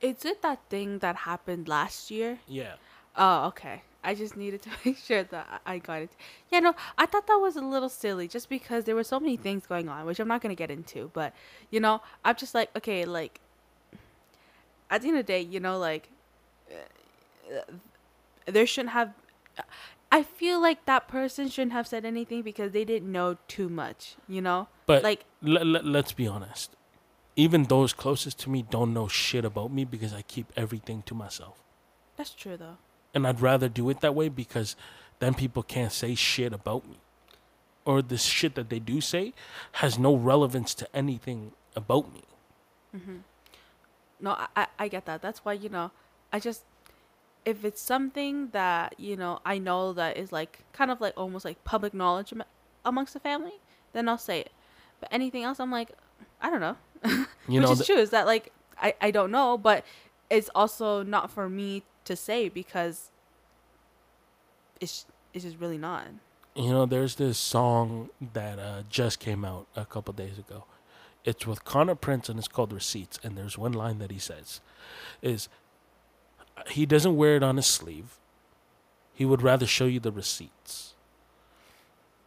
[0.00, 2.38] Is it that thing that happened last year?
[2.46, 2.74] yeah
[3.16, 3.82] Oh, okay.
[4.02, 6.10] I just needed to make sure that I got it.
[6.50, 9.36] Yeah, no, I thought that was a little silly just because there were so many
[9.36, 11.10] things going on, which I'm not going to get into.
[11.12, 11.34] But,
[11.70, 13.40] you know, I'm just like, okay, like,
[14.90, 16.08] at the end of the day, you know, like,
[16.70, 17.60] uh,
[18.46, 19.12] there shouldn't have.
[20.12, 24.16] I feel like that person shouldn't have said anything because they didn't know too much,
[24.26, 24.66] you know?
[24.86, 26.74] But like, let, let, let's be honest.
[27.40, 31.14] Even those closest to me don't know shit about me because I keep everything to
[31.14, 31.56] myself.
[32.16, 32.76] that's true, though.
[33.14, 34.76] And I'd rather do it that way because
[35.20, 36.98] then people can't say shit about me.
[37.84, 39.32] Or the shit that they do say
[39.72, 42.24] has no relevance to anything about me.
[42.94, 43.16] Mm-hmm.
[44.20, 45.22] No, I, I, I get that.
[45.22, 45.90] That's why, you know,
[46.32, 46.62] I just
[47.44, 51.44] if it's something that, you know, I know that is like kind of like almost
[51.44, 52.34] like public knowledge
[52.84, 53.60] amongst the family,
[53.94, 54.52] then I'll say it.
[55.00, 55.90] But anything else I'm like,
[56.40, 56.76] I don't know.
[57.48, 59.84] You Which know, is th- true, is that like I, I don't know, but
[60.30, 63.10] it's also not for me to say because
[64.80, 66.06] it's it's just really not.
[66.54, 70.64] you know, there's this song that uh, just came out a couple days ago.
[71.24, 73.18] It's with Connor Prince and it's called Receipts.
[73.22, 74.60] And there's one line that he says
[75.22, 75.48] is
[76.68, 78.18] he doesn't wear it on his sleeve.
[79.14, 80.94] He would rather show you the receipts.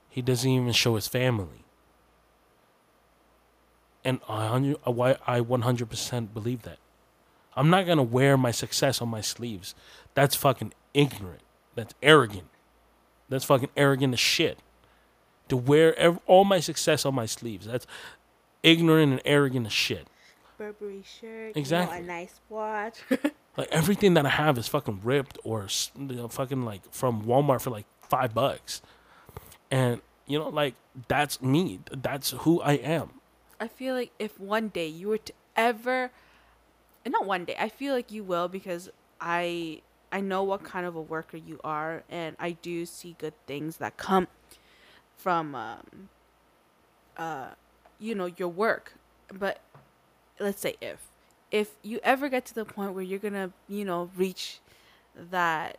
[0.10, 1.63] He doesn't even show his family.
[4.06, 4.90] And I, hun- I
[5.26, 6.78] I 100% believe that.
[7.56, 9.76] I'm not going to wear my success on my sleeves.
[10.16, 11.42] That's fucking ignorant.
[11.76, 12.48] That's arrogant.
[13.30, 14.60] That's fucking arrogant as shit.
[15.50, 17.66] To wear ev- all my success on my sleeves.
[17.68, 17.86] That's
[18.64, 20.08] ignorant and arrogant as shit.
[20.58, 21.56] Burberry shirt.
[21.56, 21.98] Exactly.
[22.00, 23.00] a nice watch.
[23.56, 27.62] Like everything that I have is fucking ripped or you know, fucking like from Walmart
[27.62, 28.82] for like five bucks,
[29.70, 30.74] and you know like
[31.08, 31.80] that's me.
[31.92, 33.12] That's who I am.
[33.64, 36.12] I feel like if one day you were to ever,
[37.08, 38.90] not one day, I feel like you will because
[39.22, 43.34] I I know what kind of a worker you are, and I do see good
[43.48, 44.28] things that come
[45.16, 46.10] from um,
[47.16, 47.52] uh,
[48.00, 48.96] you know your work.
[49.34, 49.62] But
[50.42, 51.08] let's say if
[51.50, 54.60] if you ever get to the point where you're gonna you know reach
[55.16, 55.78] that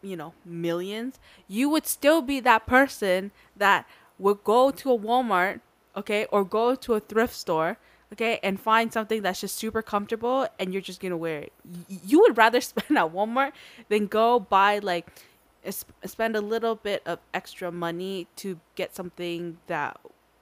[0.00, 3.86] you know millions you would still be that person that
[4.18, 5.60] would go to a walmart
[5.96, 7.76] okay or go to a thrift store
[8.12, 11.52] okay and find something that's just super comfortable and you're just gonna wear it.
[11.88, 13.52] You would rather spend at walmart
[13.88, 15.08] than go buy like
[16.04, 19.98] spend a little bit of extra money to get something that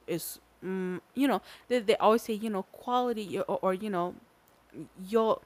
[0.07, 4.15] is mm, you know they, they always say you know quality or, or you know
[5.07, 5.41] you'll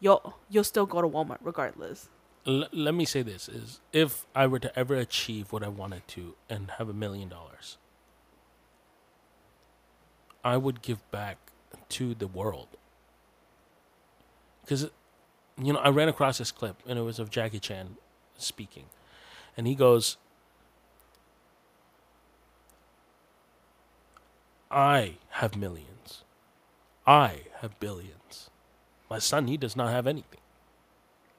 [0.00, 2.08] you'll you'll still go to walmart regardless.
[2.46, 6.06] L- let me say this: is if I were to ever achieve what I wanted
[6.08, 7.78] to and have a million dollars,
[10.44, 11.38] I would give back
[11.90, 12.68] to the world.
[14.62, 14.90] Because,
[15.56, 17.96] you know, I ran across this clip and it was of Jackie Chan
[18.36, 18.84] speaking,
[19.56, 20.16] and he goes,
[24.70, 26.24] "I have millions,
[27.06, 28.50] I have billions.
[29.08, 30.40] My son, he does not have anything."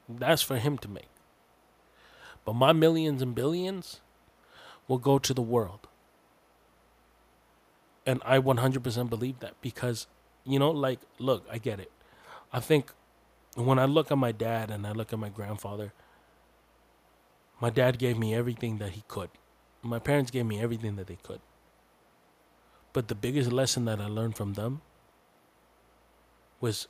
[0.09, 1.09] That's for him to make.
[2.43, 4.01] But my millions and billions
[4.87, 5.87] will go to the world.
[8.09, 10.07] And I 100% believe that because,
[10.43, 11.91] you know, like, look, I get it.
[12.51, 12.91] I think
[13.55, 15.93] when I look at my dad and I look at my grandfather,
[17.61, 19.29] my dad gave me everything that he could.
[19.83, 21.39] My parents gave me everything that they could.
[22.93, 24.81] But the biggest lesson that I learned from them
[26.59, 26.87] was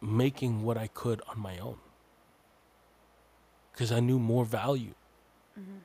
[0.00, 1.76] making what I could on my own
[3.72, 4.94] because I knew more value.
[5.60, 5.80] Mm-hmm.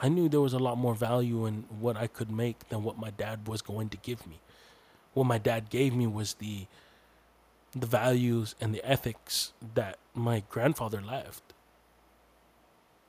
[0.00, 2.98] I knew there was a lot more value in what I could make than what
[2.98, 4.40] my dad was going to give me.
[5.14, 6.66] What my dad gave me was the
[7.74, 11.42] the values and the ethics that my grandfather left.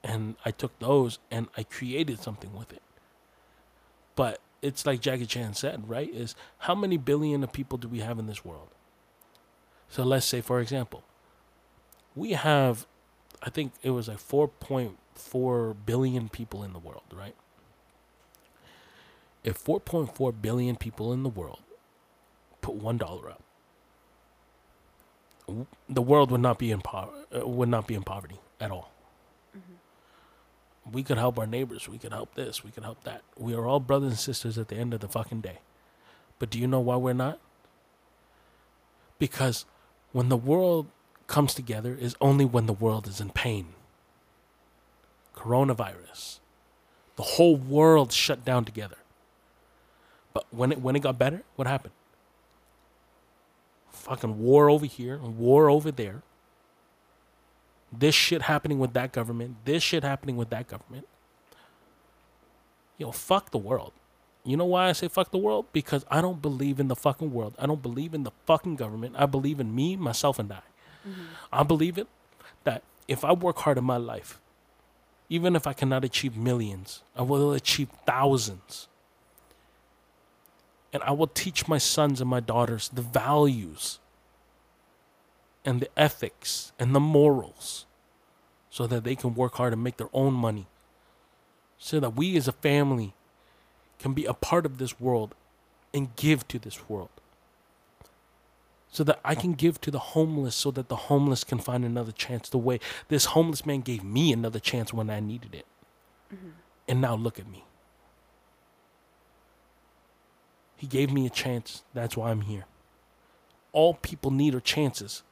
[0.03, 2.81] And I took those and I created something with it.
[4.15, 6.13] But it's like Jackie Chan said, right?
[6.13, 8.69] Is how many billion of people do we have in this world?
[9.89, 11.03] So let's say, for example,
[12.15, 12.87] we have
[13.41, 14.19] I think it was like
[15.17, 17.35] 4.4 billion people in the world, right?
[19.43, 21.59] If 4.4 billion people in the world
[22.61, 23.41] put one dollar up,
[25.89, 28.91] the world would not be in po- uh, would not be in poverty at all.
[30.91, 31.89] We could help our neighbors.
[31.89, 32.63] We could help this.
[32.63, 33.21] We could help that.
[33.37, 35.59] We are all brothers and sisters at the end of the fucking day.
[36.39, 37.39] But do you know why we're not?
[39.19, 39.65] Because
[40.13, 40.87] when the world
[41.27, 43.67] comes together is only when the world is in pain.
[45.37, 46.39] Coronavirus.
[47.15, 48.97] The whole world shut down together.
[50.33, 51.93] But when it when it got better, what happened?
[53.91, 56.23] Fucking war over here, war over there.
[57.91, 61.07] This shit happening with that government, this shit happening with that government.
[62.97, 63.93] Yo, fuck the world.
[64.43, 65.65] You know why I say fuck the world?
[65.73, 67.53] Because I don't believe in the fucking world.
[67.59, 69.15] I don't believe in the fucking government.
[69.17, 70.61] I believe in me, myself, and I.
[71.07, 71.23] Mm-hmm.
[71.51, 72.07] I believe it
[72.63, 74.39] that if I work hard in my life,
[75.29, 78.87] even if I cannot achieve millions, I will achieve thousands.
[80.93, 83.99] And I will teach my sons and my daughters the values
[85.65, 87.85] and the ethics and the morals
[88.69, 90.67] so that they can work hard and make their own money.
[91.77, 93.13] So that we as a family
[93.99, 95.35] can be a part of this world
[95.93, 97.09] and give to this world
[98.89, 99.35] so that I oh.
[99.35, 102.79] can give to the homeless so that the homeless can find another chance the way
[103.09, 105.65] this homeless man gave me another chance when I needed it.
[106.33, 106.49] Mm-hmm.
[106.87, 107.65] And now look at me.
[110.77, 111.83] He gave me a chance.
[111.93, 112.65] That's why I'm here.
[113.73, 115.23] All people need are chances.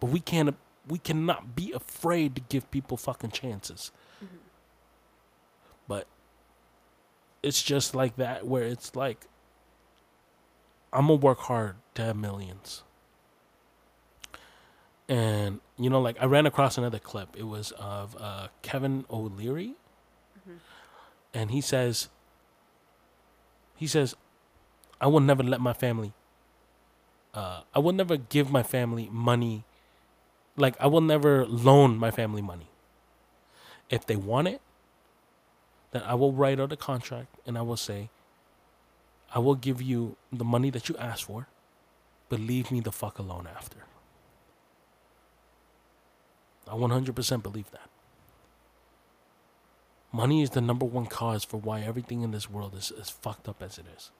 [0.00, 0.56] But we can't
[0.88, 3.90] we cannot be afraid to give people fucking chances.
[4.24, 4.36] Mm-hmm.
[5.88, 6.06] But
[7.42, 9.26] it's just like that where it's like
[10.92, 12.82] I'm gonna work hard to have millions.
[15.08, 17.36] And you know, like I ran across another clip.
[17.36, 19.74] It was of uh, Kevin O'Leary,
[21.32, 22.08] and he says,
[23.76, 24.16] he says,
[25.00, 26.12] I will never let my family.
[27.34, 29.64] Uh, I will never give my family money.
[30.56, 32.68] Like I will never loan my family money.
[33.90, 34.60] If they want it,
[35.92, 38.08] then I will write out a contract and I will say,
[39.34, 41.46] I will give you the money that you asked for,
[42.28, 43.78] but leave me the fuck alone after.
[46.68, 47.88] I 100% believe that.
[50.12, 53.48] Money is the number one cause for why everything in this world is as fucked
[53.48, 54.10] up as it is.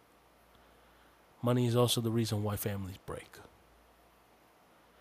[1.43, 3.33] Money is also the reason why families break.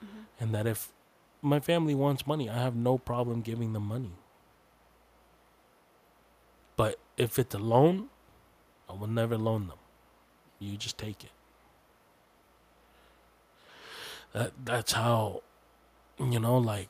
[0.04, 0.22] Mm-hmm.
[0.40, 0.94] And that if
[1.42, 4.14] my family wants money, I have no problem giving them money.
[6.78, 8.10] But if it's a loan,
[8.90, 9.78] I will never loan them.
[10.60, 11.32] You just take it.
[14.34, 15.44] That that's how
[16.20, 16.90] you know like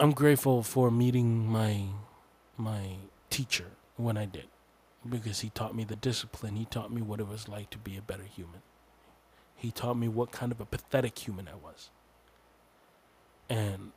[0.00, 1.82] I'm grateful for meeting my
[2.56, 2.96] my
[3.28, 3.66] teacher
[3.98, 4.46] when I did
[5.06, 6.56] because he taught me the discipline.
[6.56, 8.62] He taught me what it was like to be a better human.
[9.54, 11.90] He taught me what kind of a pathetic human I was.
[13.50, 13.92] And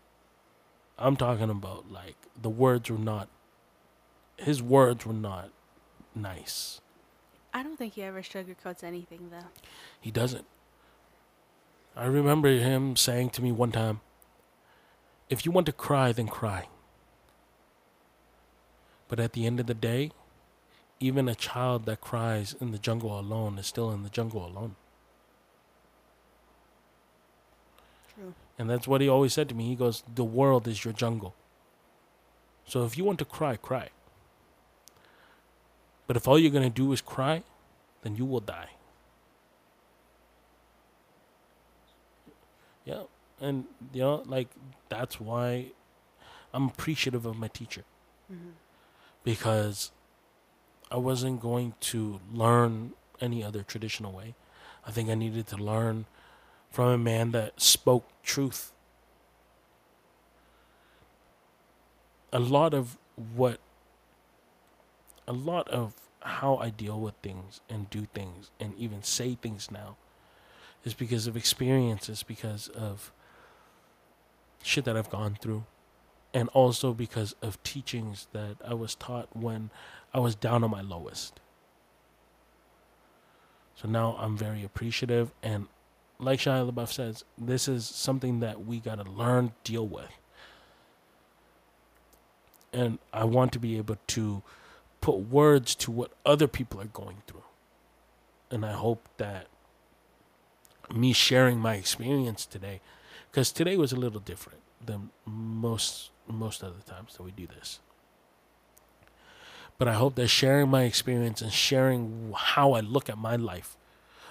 [0.99, 3.29] I'm talking about like the words were not
[4.35, 5.51] his words were not
[6.13, 6.81] nice.
[7.53, 9.47] I don't think he ever sugarcoats anything though.
[10.01, 10.47] He doesn't.
[11.95, 14.01] I remember him saying to me one time,
[15.33, 16.67] if you want to cry, then cry.
[19.07, 20.11] But at the end of the day,
[20.99, 24.75] even a child that cries in the jungle alone is still in the jungle alone.
[28.13, 28.35] True.
[28.59, 29.65] And that's what he always said to me.
[29.65, 31.33] He goes, The world is your jungle.
[32.65, 33.89] So if you want to cry, cry.
[36.05, 37.41] But if all you're going to do is cry,
[38.03, 38.69] then you will die.
[42.85, 43.03] Yeah.
[43.41, 44.49] And, you know, like,
[44.89, 45.71] that's why
[46.53, 47.83] I'm appreciative of my teacher.
[48.31, 48.51] Mm-hmm.
[49.23, 49.91] Because
[50.91, 54.35] I wasn't going to learn any other traditional way.
[54.85, 56.05] I think I needed to learn
[56.69, 58.71] from a man that spoke truth.
[62.31, 62.97] A lot of
[63.35, 63.59] what,
[65.27, 69.69] a lot of how I deal with things and do things and even say things
[69.71, 69.97] now
[70.83, 73.11] is because of experiences, because of
[74.63, 75.65] shit that I've gone through,
[76.33, 79.69] and also because of teachings that I was taught when
[80.13, 81.39] I was down on my lowest.
[83.75, 85.67] So now I'm very appreciative, and
[86.19, 90.09] like Shia LaBeouf says, this is something that we gotta learn, deal with,
[92.71, 94.41] and I want to be able to
[95.01, 97.43] put words to what other people are going through,
[98.49, 99.47] and I hope that
[100.93, 102.79] me sharing my experience today,
[103.33, 107.79] because today was a little different than most most other times that we do this.
[109.79, 113.75] But I hope that sharing my experience and sharing how I look at my life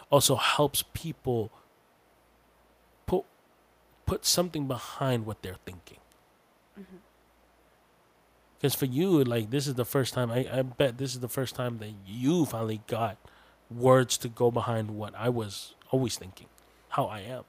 [0.09, 1.50] also helps people
[3.07, 3.24] put
[4.07, 5.98] put something behind what they're thinking.
[6.78, 6.98] Mm-hmm.
[8.57, 11.28] Because for you, like this is the first time I, I bet this is the
[11.28, 13.16] first time that you finally got
[13.68, 16.46] words to go behind what I was always thinking,
[16.90, 17.42] how I am.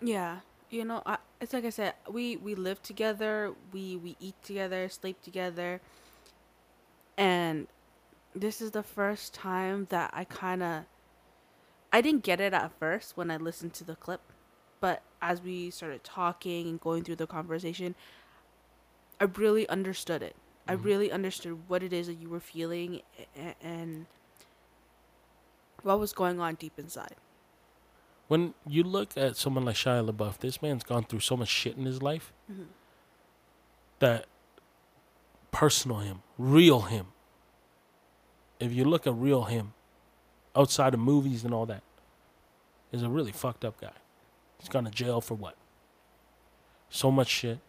[0.00, 0.40] Yeah,
[0.74, 4.88] you know, I, it's like I said, we we live together, we we eat together,
[4.88, 5.80] sleep together,
[7.16, 7.68] and
[8.34, 10.84] this is the first time that I kind of
[11.92, 14.20] I didn't get it at first when I listened to the clip,
[14.80, 17.94] but as we started talking and going through the conversation,
[19.20, 20.34] I really understood it.
[20.66, 20.82] I mm-hmm.
[20.82, 23.02] really understood what it is that you were feeling
[23.36, 24.06] and, and
[25.82, 27.14] what was going on deep inside.
[28.34, 31.76] When you look at someone like Shia LaBeouf, this man's gone through so much shit
[31.76, 32.64] in his life mm-hmm.
[34.00, 34.26] that
[35.52, 37.06] personal him, real him.
[38.58, 39.72] If you look at real him,
[40.56, 41.84] outside of movies and all that,
[42.90, 43.92] is a really fucked up guy.
[44.58, 45.54] He's gone to jail for what?
[46.90, 47.60] So much shit.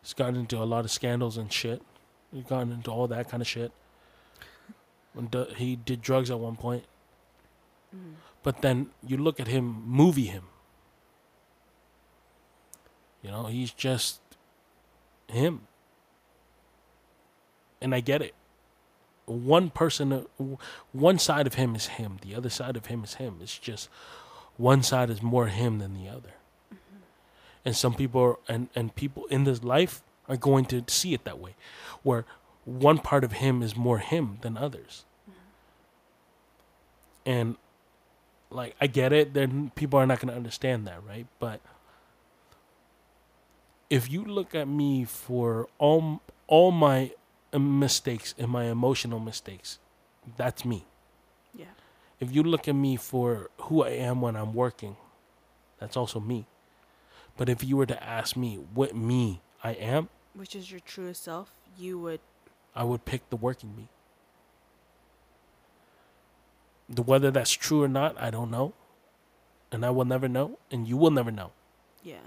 [0.00, 1.82] He's gotten into a lot of scandals and shit.
[2.32, 3.72] He's gotten into all that kind of shit.
[5.12, 6.84] When d- he did drugs at one point.
[7.92, 8.12] Mm-hmm.
[8.42, 10.44] But then you look at him, movie him.
[13.22, 14.20] You know, he's just
[15.28, 15.62] him.
[17.80, 18.34] And I get it.
[19.26, 20.26] One person,
[20.92, 22.18] one side of him is him.
[22.22, 23.38] The other side of him is him.
[23.40, 23.88] It's just
[24.56, 26.34] one side is more him than the other.
[26.72, 27.02] Mm-hmm.
[27.64, 31.24] And some people are, and, and people in this life are going to see it
[31.24, 31.54] that way,
[32.02, 32.24] where
[32.64, 35.04] one part of him is more him than others.
[35.30, 37.30] Mm-hmm.
[37.30, 37.56] And
[38.54, 41.26] like I get it, then people are not going to understand that, right?
[41.38, 41.60] But
[43.90, 47.12] if you look at me for all all my
[47.52, 49.78] uh, mistakes and my emotional mistakes,
[50.36, 50.86] that's me.
[51.54, 51.66] Yeah.
[52.20, 54.96] If you look at me for who I am when I'm working,
[55.78, 56.46] that's also me.
[57.36, 61.24] But if you were to ask me what me I am, which is your truest
[61.24, 62.20] self, you would
[62.74, 63.88] I would pick the working me.
[66.92, 68.74] The whether that's true or not, I don't know.
[69.70, 71.52] And I will never know, and you will never know.
[72.02, 72.18] yeah.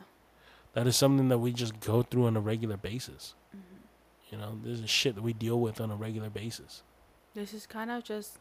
[0.73, 3.33] That is something that we just go through on a regular basis.
[3.55, 3.75] Mm-hmm.
[4.29, 6.83] You know, this is shit that we deal with on a regular basis.
[7.33, 8.39] This is kind of just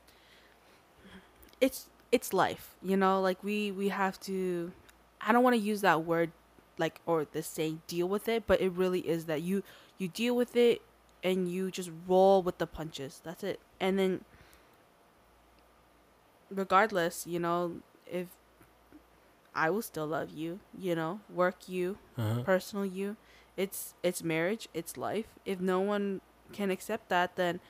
[1.60, 4.72] it's it's life, you know, like we we have to
[5.20, 6.32] I don't want to use that word
[6.76, 9.62] like or the saying deal with it, but it really is that you
[9.98, 10.82] you deal with it
[11.22, 13.20] and you just roll with the punches.
[13.22, 13.60] That's it.
[13.78, 14.24] And then
[16.55, 17.76] regardless, you know,
[18.06, 18.28] if
[19.55, 22.43] I will still love you, you know, work you, Uh-huh.
[22.43, 23.16] personal you.
[23.56, 25.26] It's it's marriage, it's life.
[25.44, 26.20] If no one
[26.52, 27.60] can accept that, then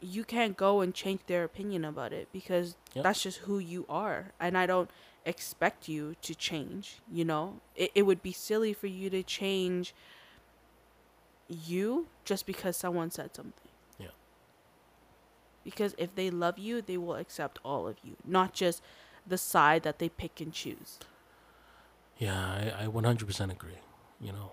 [0.00, 3.04] you can't go and change their opinion about it because Yep.
[3.04, 4.32] that's just who you are.
[4.40, 4.90] And I don't
[5.24, 7.60] expect you to change, you know?
[7.76, 9.94] It it would be silly for you to change
[11.48, 13.61] you just because someone said something.
[15.64, 18.82] Because if they love you, they will accept all of you, not just
[19.26, 20.98] the side that they pick and choose.
[22.18, 23.78] Yeah, I, I 100% agree.
[24.20, 24.52] You know,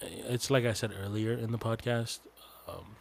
[0.00, 2.20] it's like I said earlier in the podcast.
[2.68, 2.96] Um,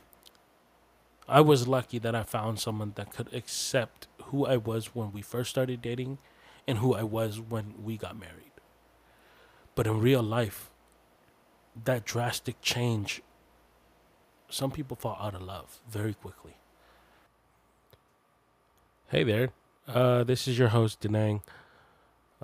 [1.27, 5.22] I was lucky that I found someone that could accept who I was when we
[5.22, 6.19] first started dating
[6.67, 8.51] and who I was when we got married.
[9.73, 10.69] But in real life,
[11.84, 13.22] that drastic change,
[14.49, 16.55] some people fall out of love very quickly.
[19.10, 19.49] Hey there.
[19.88, 21.41] Uh, this is your host, Denang.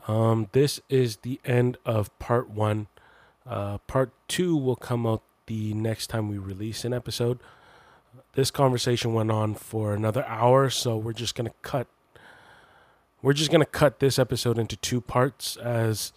[0.07, 2.85] Um, this is the end of part one.
[3.47, 7.39] Uh, part two will come out the next time we release an episode.
[8.33, 11.87] This conversation went on for another hour, so we're just gonna cut.
[13.23, 16.13] We're just gonna cut this episode into two parts, as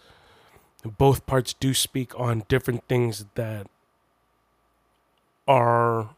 [0.83, 3.65] both parts do speak on different things that
[5.47, 6.09] are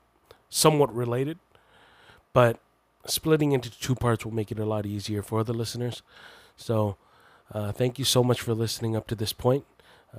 [0.50, 1.40] somewhat related,
[2.34, 2.60] but
[3.10, 6.02] splitting into two parts will make it a lot easier for the listeners.
[6.56, 6.98] So,
[7.54, 9.66] uh, thank you so much for listening up to this point.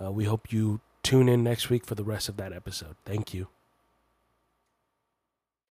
[0.00, 2.96] Uh, we hope you tune in next week for the rest of that episode.
[3.04, 3.48] Thank you.